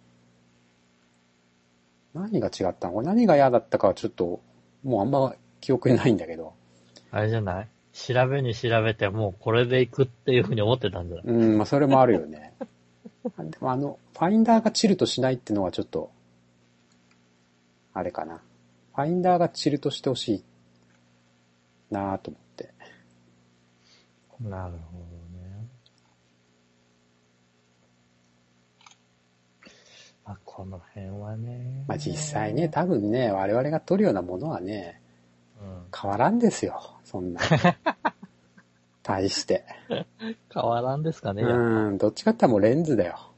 [2.15, 2.95] 何が違ったの？
[2.95, 4.41] これ何が嫌だったかはちょっと、
[4.85, 6.55] もうあんま記憶にないんだけど、
[7.11, 7.69] あれじゃない？
[7.93, 11.25] 調べに調べてもうこれで行くっていうふうに思ってたんじゃない？
[11.27, 12.53] うん、まあそれもあるよね。
[13.39, 16.13] でもあの、ファインダーがチルとしないっていうのはちょっと、
[17.95, 18.43] あれかな。
[18.95, 20.45] ファインダーがチルとしてほしい
[21.91, 22.75] なぁと思って。
[24.41, 25.05] なるほど
[25.39, 25.69] ね。
[30.25, 31.85] まあ、この辺はね。
[31.87, 35.01] まあ実際ね、多分ね、我々が撮るようなものはね、
[35.61, 35.85] うん。
[35.97, 36.99] 変わらんですよ。
[37.05, 37.41] そんな。
[39.03, 39.65] 対して。
[40.53, 41.43] 変わらんですかね。
[41.43, 43.33] うん、どっちかって言ったらもうレンズだよ。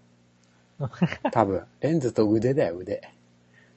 [1.32, 1.64] 多分。
[1.80, 3.15] レンズと腕だよ、腕。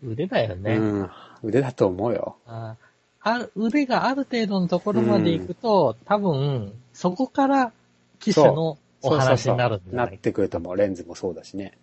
[0.03, 0.75] 腕だよね。
[0.75, 1.09] うん、
[1.43, 2.37] 腕だと思うよ。
[2.45, 2.75] あ
[3.21, 7.73] あ腕がある程度のところまで行くと、多分、そこから
[8.19, 10.77] 機種のお話になるんじゃなっないてくると思う。
[10.77, 11.77] レンズもそうだしね。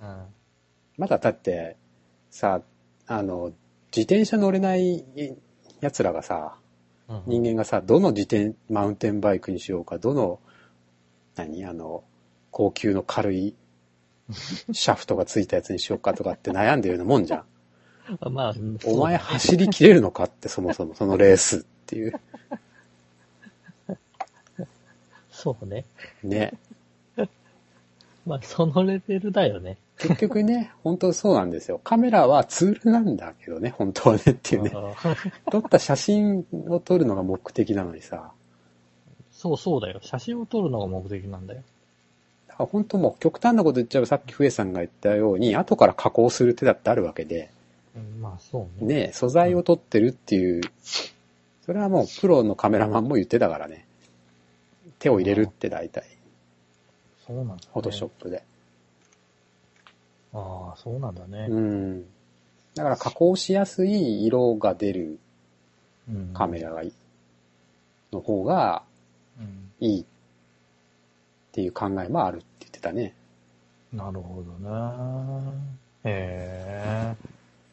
[0.00, 0.24] うん
[0.98, 1.76] まだだって、
[2.30, 2.60] さ、
[3.06, 3.52] あの、
[3.96, 5.04] 自転車乗れない
[5.80, 6.56] 奴らがさ、
[7.08, 10.38] うん人間がさ、どの自転、マウンテンバイクにしようか、どの、
[11.34, 12.04] 何あの、
[12.50, 13.54] 高級の軽い
[14.72, 17.44] シャフトがついたやつにしようかとかって悩んでるようなもんじゃん。
[18.30, 22.12] まあ、お前走り切れるのかって、そもそもそのレースっていう。
[25.30, 25.84] そうね。
[26.22, 26.52] ね。
[28.26, 29.76] まあ、そのレベルだよね。
[29.98, 31.80] 結局ね、本当そうなんですよ。
[31.84, 34.72] カメラはツールなんだけどね、本当はねっていうね。
[35.50, 38.32] 撮った写真を撮るのが目的なのにさ。
[39.30, 40.00] そうそうだよ。
[40.02, 41.62] 写真を撮るのが目的なんだよ。
[42.48, 47.61] だから本当もう極端なこと言っちゃえばさっき笛さんが言ったように、後から加工する手だってあるわけで、うん
[48.20, 49.06] まあ、そうね。
[49.06, 50.62] ね、素材を撮ってるっていう、
[51.64, 53.86] それはもうプロのカメラマンも言ってたからね。
[54.98, 56.04] 手を入れるって大体、
[57.26, 57.60] そうなんだ、ね。
[57.72, 58.42] フォトショップで。
[60.32, 61.46] ああ、そうなんだね。
[61.50, 62.04] うん。
[62.74, 65.18] だから加工しやすい色が出る
[66.08, 66.92] うんカメラがいい、
[68.12, 68.82] の方が
[69.38, 70.04] うんいいっ
[71.52, 73.14] ていう考えもあるって言ってたね。
[73.92, 75.52] なるほどね。
[76.04, 77.16] へえ。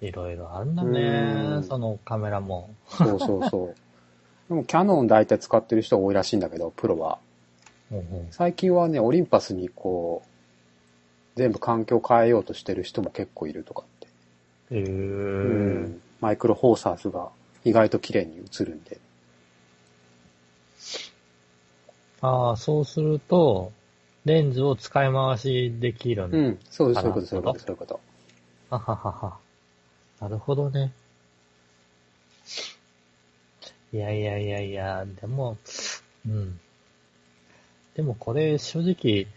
[0.01, 1.57] いろいろあるんだうね。
[1.57, 2.73] んそのカメラも。
[2.89, 3.75] そうそうそう。
[4.49, 7.19] でもキャノン大体使ってる人が多いらしいんだけど、プロは。
[7.91, 10.29] うんうん最近はね、オリンパスにこう、
[11.35, 13.85] 全部環境変えようとしてる人も結構いるとかっ
[14.69, 14.75] て。
[14.75, 14.83] へえ。
[14.83, 17.29] うんマイクロフォーサーズが
[17.63, 18.99] 意外と綺麗に映るんで。
[22.21, 23.71] ああ、そうすると、
[24.25, 26.37] レンズを使い回しできるんだ。
[26.37, 27.99] うん、そうです、そういうこと、そういうこと、そういうこと。
[28.69, 29.37] はははは。
[30.19, 30.91] なるほどね。
[33.91, 35.57] いやいやいやいや、でも、
[36.27, 36.59] うん。
[37.95, 39.27] でもこれ正直、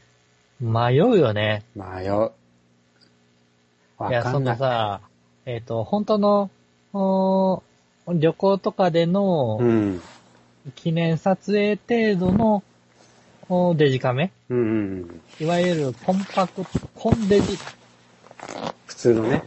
[0.61, 1.65] 迷うよね。
[1.75, 2.33] 迷う。
[3.99, 4.41] わいや、そ。
[4.41, 5.01] のさ、
[5.47, 6.51] えっ、と、本当の、
[6.93, 7.63] おー
[8.09, 10.03] 旅行とかでのうん。
[10.77, 12.63] 記念撮影程度の
[13.49, 14.31] おデジカメ？
[14.49, 14.67] うんうん
[15.41, 15.45] うん。
[15.45, 17.59] いわゆるコンパクト、コンデジ
[18.87, 19.43] 普通のね。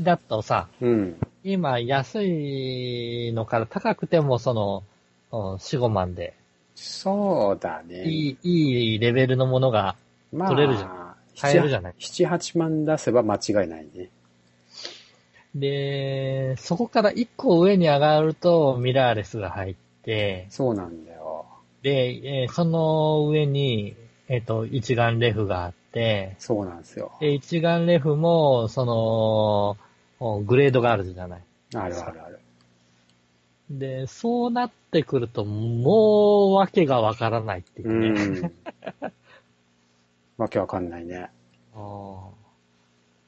[0.00, 1.16] だとさ、うん。
[1.42, 4.82] 今安いのから高くてもその、
[5.30, 6.34] お4、5万で、
[6.74, 8.04] そうだね。
[8.04, 9.96] いい、いいレベルのものが
[10.32, 11.14] ま取れるじゃん。
[11.38, 14.10] 買えるじゃない？7、8万出せば間違いないね。
[15.54, 21.46] で、そこから1個上に上がるとミラーレスが入って、そうなんだよ。
[21.82, 23.96] で、えーその上に、
[24.28, 25.79] えっ、と、一眼レフがあって、
[26.38, 27.12] そうなんですよ。
[27.20, 29.76] で、一眼レフも、その、
[30.20, 31.42] おグレードがあるじゃない。
[31.74, 32.40] あるあるある。
[33.70, 38.40] で、そうなってくると、もう、わけがわからないっていううね。
[38.40, 38.52] ん。
[40.38, 41.30] わけわかんないね。
[41.74, 42.28] ああ。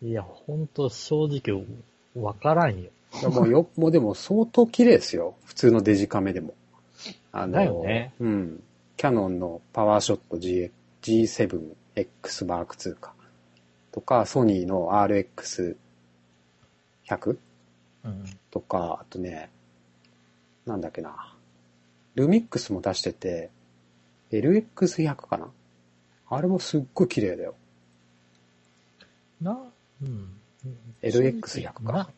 [0.03, 1.65] いや、ほんと正直、
[2.15, 2.91] わからんよ。
[3.21, 5.35] いやもうよ、 もうでも相当綺麗ですよ。
[5.45, 6.55] 普通のデジカメでも。
[7.31, 8.63] あの、だよねうん。
[8.97, 10.71] キャノンのパワーショット G
[11.97, 13.13] G7X Mark II か。
[13.93, 15.77] とか、ソニーの RX100
[18.05, 18.25] うん。
[18.51, 19.51] とか、あとね、
[20.67, 21.35] なんだっけな。
[22.15, 23.51] ルミックスも出してて、
[24.31, 25.49] LX100 かな
[26.29, 27.55] あれもすっごい綺麗だよ。
[29.41, 29.59] な、
[30.03, 30.29] うん。
[31.03, 32.09] LX100 かな、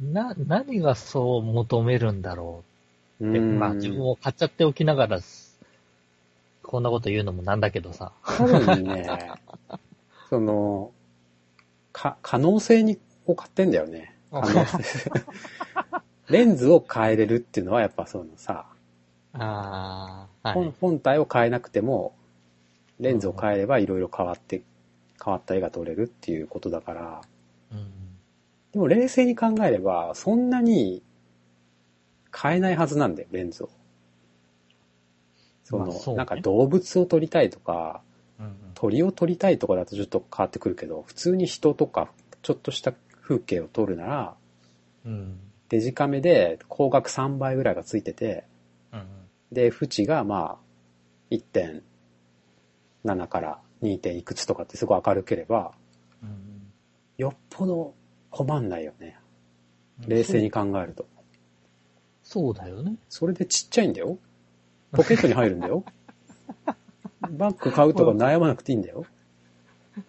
[0.00, 2.64] な、何がそう求めるんだろ
[3.20, 3.38] ううって。
[3.38, 5.20] んまあ自分を買っちゃっておきながら、
[6.70, 8.12] こんなこと言うのもなんだけどさ。
[8.22, 9.32] 多分ね、
[10.30, 10.92] その、
[11.90, 14.14] か、可能性に、を買ってんだよね。
[14.30, 15.10] 可能性。
[16.30, 18.66] レンズを変えれるっていうのはやっぱそのさ、
[19.32, 20.74] ああ、は本い。
[20.80, 22.14] 本体を変えなくても、
[23.00, 24.62] レンズを変えればいろいろ変わって、
[25.24, 27.20] 変わった絵が撮れるっていうことだから、
[27.72, 27.90] うん。
[28.70, 31.02] でも冷静に考えれば、そんなに
[32.32, 33.70] 変えないはずなんだよ、レンズを。
[35.70, 38.02] その、まあそうねなんか動物を撮りたいとか、
[38.38, 42.10] うん鳥を撮りたいとかだとちょっと変わってくるけど、普通に人とか、
[42.40, 44.34] ちょっとした風景を撮るなら、
[45.04, 45.38] うん。
[45.68, 48.44] デジカメで光学3倍ぐらいがついてて、
[48.90, 49.04] うん。
[49.52, 50.58] で、縁がまあ、
[51.30, 54.12] 1.7から 2.
[54.12, 55.72] いくつとかってすごい明るければ、
[56.22, 56.72] うん。
[57.18, 57.94] よっぽど
[58.30, 59.18] 困んないよね。
[60.08, 61.06] 冷静に考えると。
[62.22, 62.96] そうだよね。
[63.10, 64.18] それでちっちゃいんだよ。
[64.92, 65.84] ポケットに入るんだよ。
[67.30, 69.04] バッグ買うとか悩まなくていいんだよ。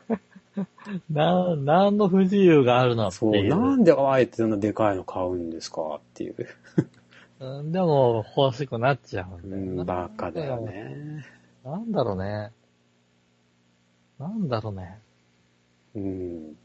[1.10, 3.08] な、何の不自由があるの？
[3.08, 3.44] ってそう。
[3.44, 6.36] なんであえてそんなでかいの買うんですかっていう。
[7.40, 9.84] うんでも欲しくなっちゃうんうだよな。
[9.84, 10.62] ん、バカだよ。
[10.62, 11.26] ね。
[11.64, 12.52] なんだろうね。
[14.20, 15.00] なんだろうね。
[15.96, 16.56] うん。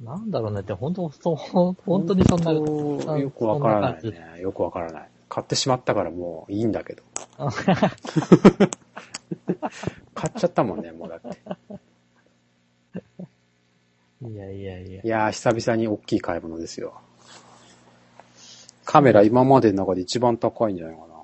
[0.00, 2.52] なんだろうねって、本当そう、本当にそんな、
[3.18, 4.40] よくわからないね。
[4.40, 5.08] よくわからない。
[5.38, 7.04] 買ってしまったからもういいんだけど。
[10.12, 11.28] 買っちゃったもんね、もうだって。
[14.28, 15.06] いやいやいやい。
[15.06, 17.00] やー、久々に大きい買い物ですよ。
[18.84, 21.14] カメラ今までの中で一番高いんじゃないかな。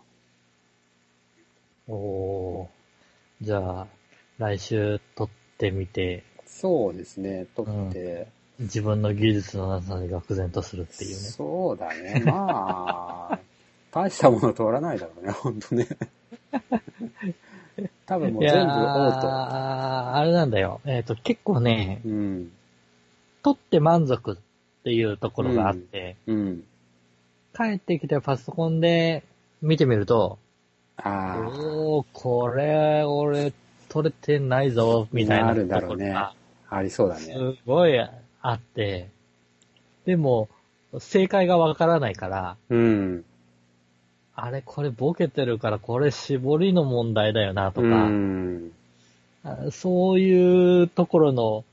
[1.88, 3.44] おー。
[3.44, 3.88] じゃあ、
[4.38, 8.28] 来週撮ってみて、そうですね、撮って。
[8.60, 11.16] 自分の技術のなさに愕然とするっていうね。
[11.16, 12.22] そうだね。
[12.24, 13.38] まあ、
[13.94, 15.86] 大したもの撮らないだろうね、ほんとね。
[18.06, 19.28] 多分もう全部オート。
[19.30, 20.80] あれなんだよ。
[20.84, 22.52] えっ、と、結構ね、うん。
[23.44, 24.36] 撮って満足っ
[24.82, 26.64] ていうところがあって、うん。
[27.54, 29.22] 帰ってきてパソコンで
[29.62, 30.38] 見てみると、
[30.96, 33.52] あおー、これ、俺、
[33.88, 36.16] 撮れてないぞ、みたいななるだとろうね
[36.68, 37.20] ありそうだね。
[37.20, 37.32] す
[37.64, 38.18] ごいあ
[38.52, 39.08] って、
[40.04, 40.48] でも、
[40.98, 43.24] 正解がわからないから、うん。
[44.36, 47.90] あれ、これボケてるから、これ絞りの問題だよな、とう
[49.44, 51.64] か、そういうところの、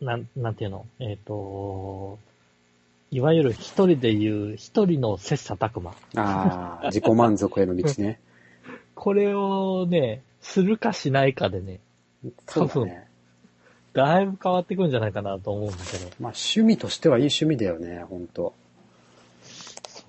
[0.00, 2.18] なん、なんていうの、えっ、と、
[3.10, 5.92] いわゆる一人で言う、一人の切磋琢磨。
[6.16, 8.20] ああ、自己満足への道ね。
[8.94, 11.80] これをね、するかしないかでね、
[12.46, 13.08] そうだね。
[13.92, 16.06] だいぶ変わってくるんじゃないかなと思うんだけど。
[16.20, 18.54] まあ趣味としてはいい趣味だよね、ほんと。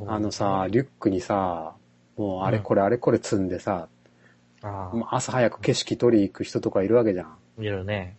[0.07, 1.75] あのさ、リュックにさ、
[2.17, 3.87] もうあれこれあれこれ積んでさ、
[4.61, 7.25] あもう朝早く景色撮り行く人とかいるわけじゃん。
[7.27, 8.17] あ、いるね。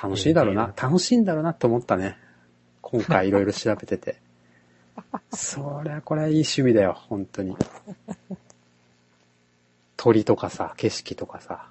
[0.00, 0.72] 楽しいだろうな。
[0.80, 2.16] 楽しいんだろうなって思ったね。
[2.80, 4.16] 今回いろいろ調べてて。
[5.32, 7.56] そりゃこれはいい趣味だよ、本当に。
[9.96, 11.68] 鳥とかさ、景色とかさ、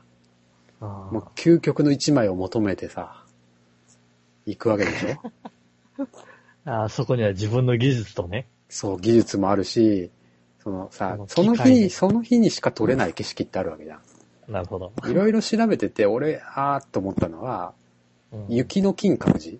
[0.82, 3.24] あもう究極の一枚を求めてさ、
[4.46, 6.08] 行くわけでしょ？
[6.66, 8.48] ああそこには自分の技術とね。
[8.74, 10.10] そう、技術もあるし、
[10.64, 14.52] そのさその、日、その日にしか撮れない景色ってあるわけじゃん。
[14.52, 14.92] なるほど。
[15.06, 17.74] いろいろ調べてて、俺、あーっと思ったのは、
[18.32, 19.60] うん雪の金閣寺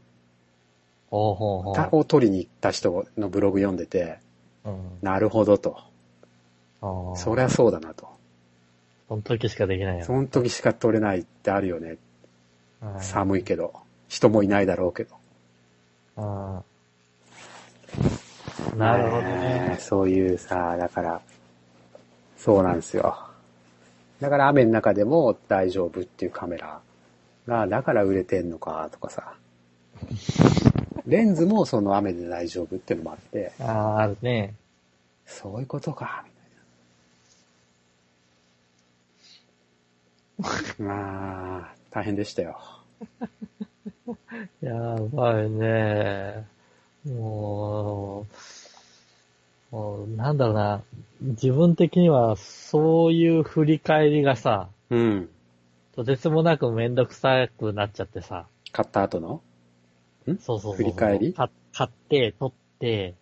[1.12, 1.96] ほうほうほう。
[1.98, 4.18] を撮りに行った人のブログ読んでて、
[4.66, 4.98] うん。
[5.04, 5.78] なるほどと。
[7.16, 8.08] そりゃそうだなと。
[9.08, 10.06] その時しかできないよ。
[10.06, 11.98] その時しか撮れないってあるよね。
[12.82, 13.76] はい寒いけど。
[14.08, 15.16] 人もいないだろうけど。
[18.78, 19.78] なるほどえね。
[19.80, 21.22] そういうさ、だから、
[22.38, 23.18] そうなんですよ。
[24.20, 26.80] だから雨の中でも大丈夫っていうカメラ
[27.48, 29.34] が、だから売れてんのかとかさ。
[31.06, 34.56] レンズもその雨で大丈夫っていうのもあって、ああ、あるね。
[35.26, 36.24] そういうことか、
[40.40, 40.94] みたいな。
[40.94, 42.58] まあ、大変でしたよ。
[44.62, 44.74] や
[45.12, 46.46] ばいね。
[47.06, 48.26] もう、
[50.16, 50.84] なんだろうな。
[51.22, 55.30] 自分的には、そういう振り返りがさ、うん。
[55.96, 58.46] とてつもなくめんどくさくなっちゃってさ。
[58.72, 59.42] 買った後の？
[60.28, 60.76] そうそうそう。
[60.76, 61.34] 振り返り？
[61.34, 63.16] か買って、取って、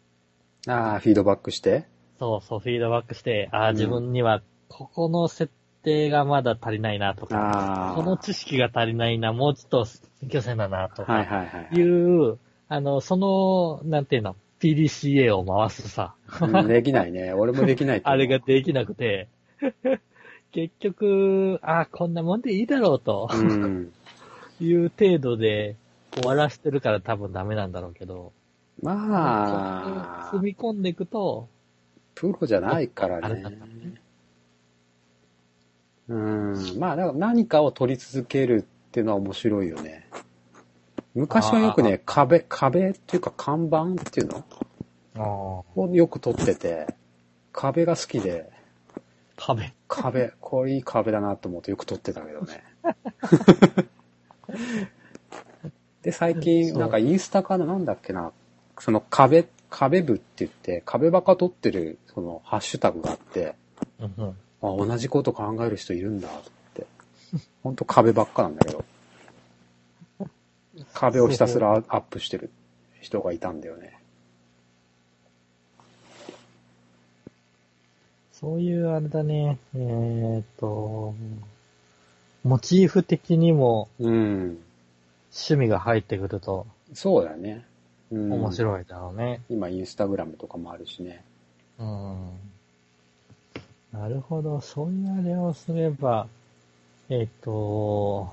[0.68, 1.86] ああ、フィードバックして？
[2.20, 5.52] そうそう、フィードバックして、ああ、うん自分には、ここの設
[5.84, 7.96] 定がまだ足りないなとか、ああ。
[7.96, 9.88] この知識が足りないな、もうちょっと
[10.22, 11.76] 勉強せんだなとか、はいはいはい。
[11.76, 12.38] いう、
[12.68, 17.34] あの、その、なんていうの、PDCA を回すさ、うんできないね。
[17.36, 19.28] 俺もできないあれができなくて、
[20.52, 23.92] 結局、あこんなもんでいいだろうとうん。
[24.60, 25.76] いう程度で
[26.14, 28.32] 終わらしてるから多分ダメなんだろうけど、
[28.82, 31.48] まあ踏、み込んでいくと、
[32.14, 34.02] プロじゃないからあれねだったね。
[36.10, 36.56] うん。
[36.78, 40.08] まあ、だから何かを取り続けるっていうのは面白いよね。
[41.14, 44.46] 昔はよくね、壁、壁っていうか看板っていうの？
[45.18, 46.88] あをよく撮ってて、
[47.52, 48.50] 壁が好きで、
[49.36, 49.74] 壁。
[49.88, 52.64] 壁、これいい壁だなと思ってよく撮ってたけどね。
[56.04, 58.32] で、最近、なんかインスタかななんだっけな、
[58.80, 63.56] その壁、壁部って言って、壁ばか撮ってる、その、ハッシュタグがあって、
[64.00, 64.30] うんうん。
[64.62, 66.44] あ、同じこと考える人いるんだ、と思っ
[66.76, 66.88] て。
[67.64, 68.86] ほんと壁ばっかなんだけど。
[70.94, 72.50] 壁をひたすらアップしてる
[73.02, 73.98] 人がいたんだよね。
[78.34, 81.14] そういうあれだね、えーっと、
[82.44, 84.58] モチーフ的にもうん。
[85.34, 87.64] 趣味が入ってくるとそうだね。
[88.12, 89.42] うん、面白いだろうね。
[89.50, 91.24] 今インスタグラムとかもあるしね。
[91.80, 92.32] うん。
[93.94, 96.28] なるほど、そういうあれをすれば、
[97.10, 98.30] えーっと、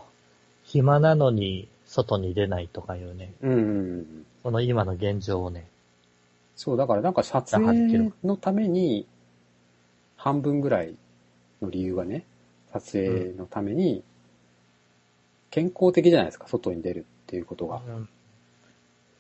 [0.65, 3.63] 暇なのに外に出ないとかいうね、うんうんう
[4.03, 4.27] ん。
[4.43, 5.67] その今の現状をね、
[6.55, 9.07] そう、だからなんか撮影のために、
[10.17, 10.95] 半分ぐらい
[11.63, 12.25] の理由がね、
[12.73, 14.03] 撮影のために、
[15.51, 17.81] 健康的じゃないですか、外に出るっていうことが。
[17.87, 18.09] うん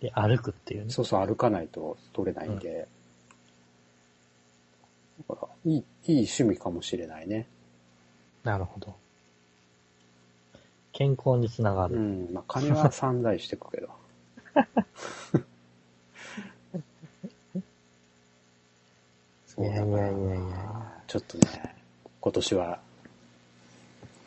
[0.01, 0.91] で、歩くっていうね。
[0.91, 2.87] そうそう、歩かないと撮れないんで。
[5.29, 7.49] だから、いい、いい趣味かもしれないね。
[8.45, 8.95] なるほど。
[10.93, 11.99] 健康につながうる。
[11.99, 12.29] ん。
[12.33, 13.89] まあ、金は散財してくけど。
[19.47, 21.75] そうだいやいやいやいやちょっとね、
[22.21, 22.81] 今年は、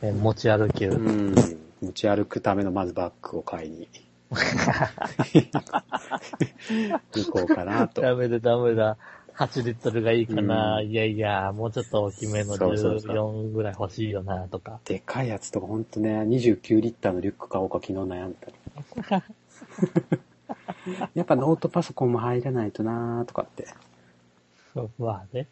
[0.01, 1.35] え持ち歩き、うん、
[1.81, 3.87] 持ち歩くためのまずバッグを買いに
[7.13, 8.01] 行こうかなと。
[8.01, 8.97] ダメだダメだ。
[9.35, 14.79] 8リットルがいいかな、うんいやいや、もうちょっと大きめのそうそうそう14ぐらい欲しいよな、とか。
[14.85, 18.53] でかいやつとかほんとね、29リッターのリュック買おうか昨日悩んだり。
[21.13, 23.67] やっぱノートパソコンも入らないとなーとかって。
[24.73, 25.47] そうまあね。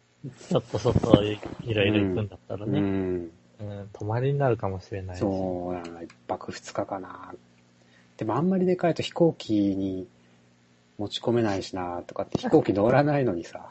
[0.48, 2.84] ちょっと外いいろいろ行くんだったらうね、ん。
[2.84, 5.20] うん、泊まりになるかもしれないし。
[5.20, 7.34] そうやな、一泊二日かな。
[8.16, 10.06] でもあんまりでかいと飛行機に
[11.00, 13.70] 持ち込めないしなとかって飛行機乗らないのにさ。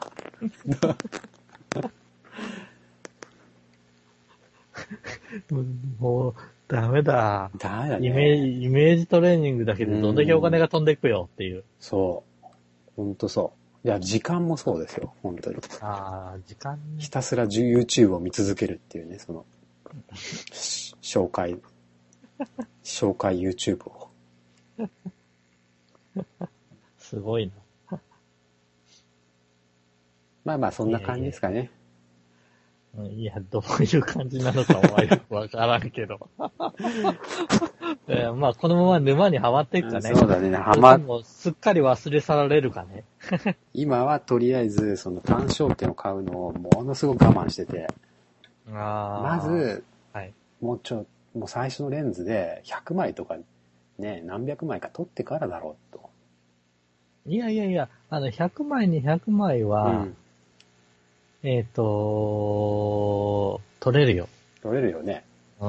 [5.50, 6.34] う んもう、
[6.66, 7.52] ダメだ。
[7.56, 8.08] ダメだね。
[8.08, 11.62] イメージ、イメージトレーニングだけでどんだけお金が飛んでいくよっていう。
[11.78, 12.46] そう。
[12.96, 13.52] ほんとそ
[13.84, 13.86] う。
[13.86, 15.58] いや、時間もそうですよ、本当に。
[15.82, 19.46] ああ、時間ねひたすら YouTube を見続けるっていうね、その、
[20.16, 21.56] し紹介、
[22.82, 24.10] 紹介 YouTube を。
[27.10, 27.50] すごい
[27.90, 27.98] な。
[30.44, 31.72] まあまあ、そんな感じですかね。
[32.96, 36.28] うんいや、どういう感じなのかはよくわからんけど。
[38.08, 40.12] えーまあ、このまま沼にはまっていくかね。
[40.12, 43.04] そうだね、はま、もうすっかり忘れ去られるかね。
[43.74, 47.86] 今はとりあえず、その単焦点を買うのをものすごく我慢してて、
[48.72, 50.32] あま、ず、はい。
[50.60, 53.36] もうちょ、もう最初のレンズで100枚とか
[53.98, 56.09] ね、何百枚か撮ってからだろうと。
[57.26, 60.16] いやいやいや、あの、100枚に100枚は、うん。
[61.42, 64.28] えっ、と取れるよ。
[64.62, 65.24] 撮れるよね。
[65.60, 65.68] うん。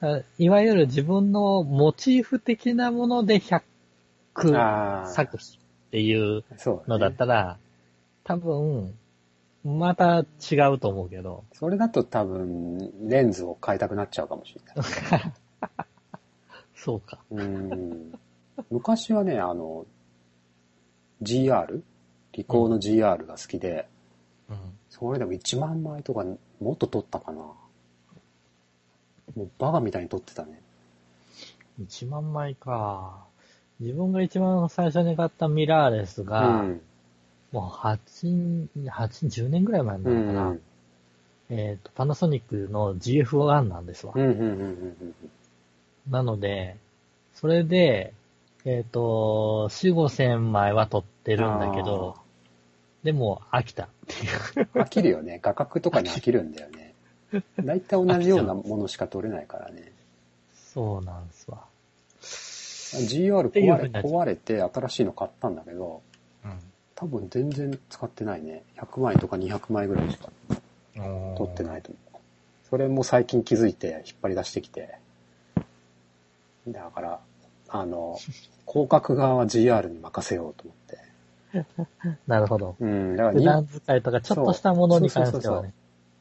[0.00, 3.62] あいわゆる自分のモチーフ的なもので100
[4.54, 5.06] ああ。
[5.06, 6.44] 作品っていう
[6.88, 7.58] のだったら、
[8.24, 8.94] 多分、
[9.64, 11.44] また違うと思うけど。
[11.52, 14.84] それだと多分、レンズを変えたくなっちゃうかもしれない。
[16.76, 17.18] そうか。
[17.30, 18.12] うん。
[18.70, 19.86] 昔はね、あの、
[21.22, 21.82] GR?
[22.32, 23.88] リコーの GR が好きで、
[24.48, 24.56] うん。
[24.90, 26.24] それでも1万枚とか
[26.60, 27.38] もっと撮ったかな。
[29.36, 30.60] もうバカみたいに撮ってたね。
[31.80, 33.24] 1万枚か。
[33.80, 36.80] 自分が一番最初に買ったミラーレスうが、ん。
[37.52, 40.44] もう8、8、10年ぐらい前なうのかな。
[40.50, 40.60] ん。
[41.50, 44.12] えっ、と、パナソニックの GF1 なんですわ。
[44.16, 44.24] うん。
[44.24, 44.38] うん。
[44.38, 44.46] うん。
[44.46, 45.14] うん。
[46.10, 46.76] なので、
[47.34, 48.12] それで、
[48.64, 52.16] えっ、と、4、5千枚は取ってるんだけど、
[53.02, 54.14] でも飽きたって
[54.60, 54.68] いう。
[54.80, 55.38] 飽きるよね。
[55.42, 56.94] 画角とかに飽きるんだよね。
[57.62, 59.92] 大体同じようなものしか撮れないからね。
[60.54, 61.64] そうなんですわ。
[62.20, 66.00] GR 壊れ壊れて新しいの買ったんだけど、
[66.94, 68.62] 多分全然使ってないね。
[68.76, 70.30] 100枚とか200枚ぐらいしか
[70.96, 71.34] うん。
[71.36, 72.20] 撮ってないと思う。
[72.70, 74.98] それも最近気づいて引っ張り出してきて。
[76.68, 77.20] だから、
[77.68, 78.18] あの、
[78.66, 80.98] 広角側は GR に任せようと思って。
[82.26, 82.76] なるほど。
[82.80, 85.72] うん、だから普に段使いとかちょっとしたものに関してはね。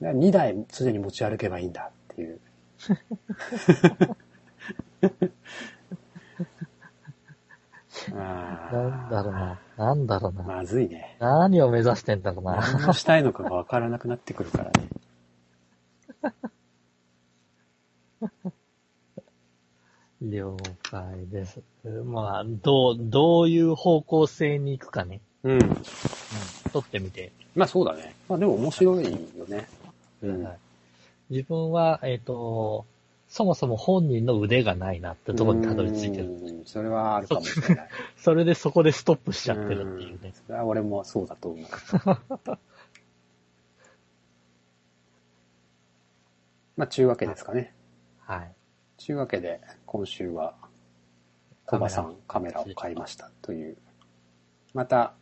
[0.01, 2.39] 2台常に持ち歩けばいいんだっていう。
[8.11, 9.59] なんだろうな。
[9.77, 10.43] なんだろうな。
[10.43, 11.15] まずいね。
[11.19, 12.57] 何を目指してんだろうな。
[12.57, 14.89] 何をしたいのかがわからなくなってくるからね。
[20.23, 21.61] 了解です。
[22.05, 25.21] まあ、どう、どういう方向性に行くかね。
[25.43, 25.51] うん。
[25.53, 25.59] うん。
[26.71, 27.31] 撮ってみて。
[27.55, 28.15] まあそうだね。
[28.27, 29.67] まあでも面白いよね。
[30.21, 30.43] うん。
[30.43, 30.57] はい
[31.29, 32.85] 自分は、えっ、と、
[33.27, 36.25] そもそも本人の腕がないなってところにたどり着いてる。
[36.25, 37.89] うんそれはあるかもしれない。
[38.15, 40.31] それでそこでストップしちゃってるっていうね。
[40.33, 41.65] それは俺もそうだと思う。
[46.77, 47.73] まあ、ちゅうわけですかね。
[48.19, 48.53] はい。
[49.03, 50.53] ちゅうわけで、今週は、
[51.65, 53.75] コバさんカメラを買いましたという。
[54.73, 55.13] また、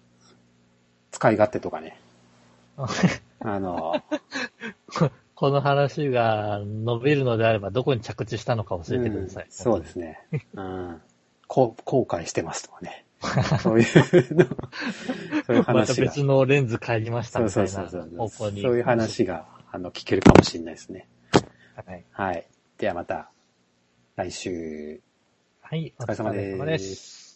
[1.09, 1.99] 使い勝手とかね。
[3.39, 3.95] あの、
[5.33, 9.45] この話が伸びるのであれば、どこに着地したのか教えてください。
[9.45, 10.27] うんそうですね。
[10.53, 11.01] うん。
[11.47, 13.03] こう後悔してますとかね。
[13.61, 14.45] そういうの、
[15.47, 16.03] そういうまた話が。
[16.05, 18.17] 別のレンズ買いましたみたいなそうそうそう。
[18.29, 18.61] 方向に。
[18.61, 21.07] そういう話が、あの、聞けるかもしれないですね。
[21.83, 22.05] はい。
[22.11, 22.47] はい。
[22.77, 23.30] ではまた、
[24.21, 25.01] 来週。
[25.61, 25.95] はい。
[25.97, 27.30] お疲れ様です疲れ様です。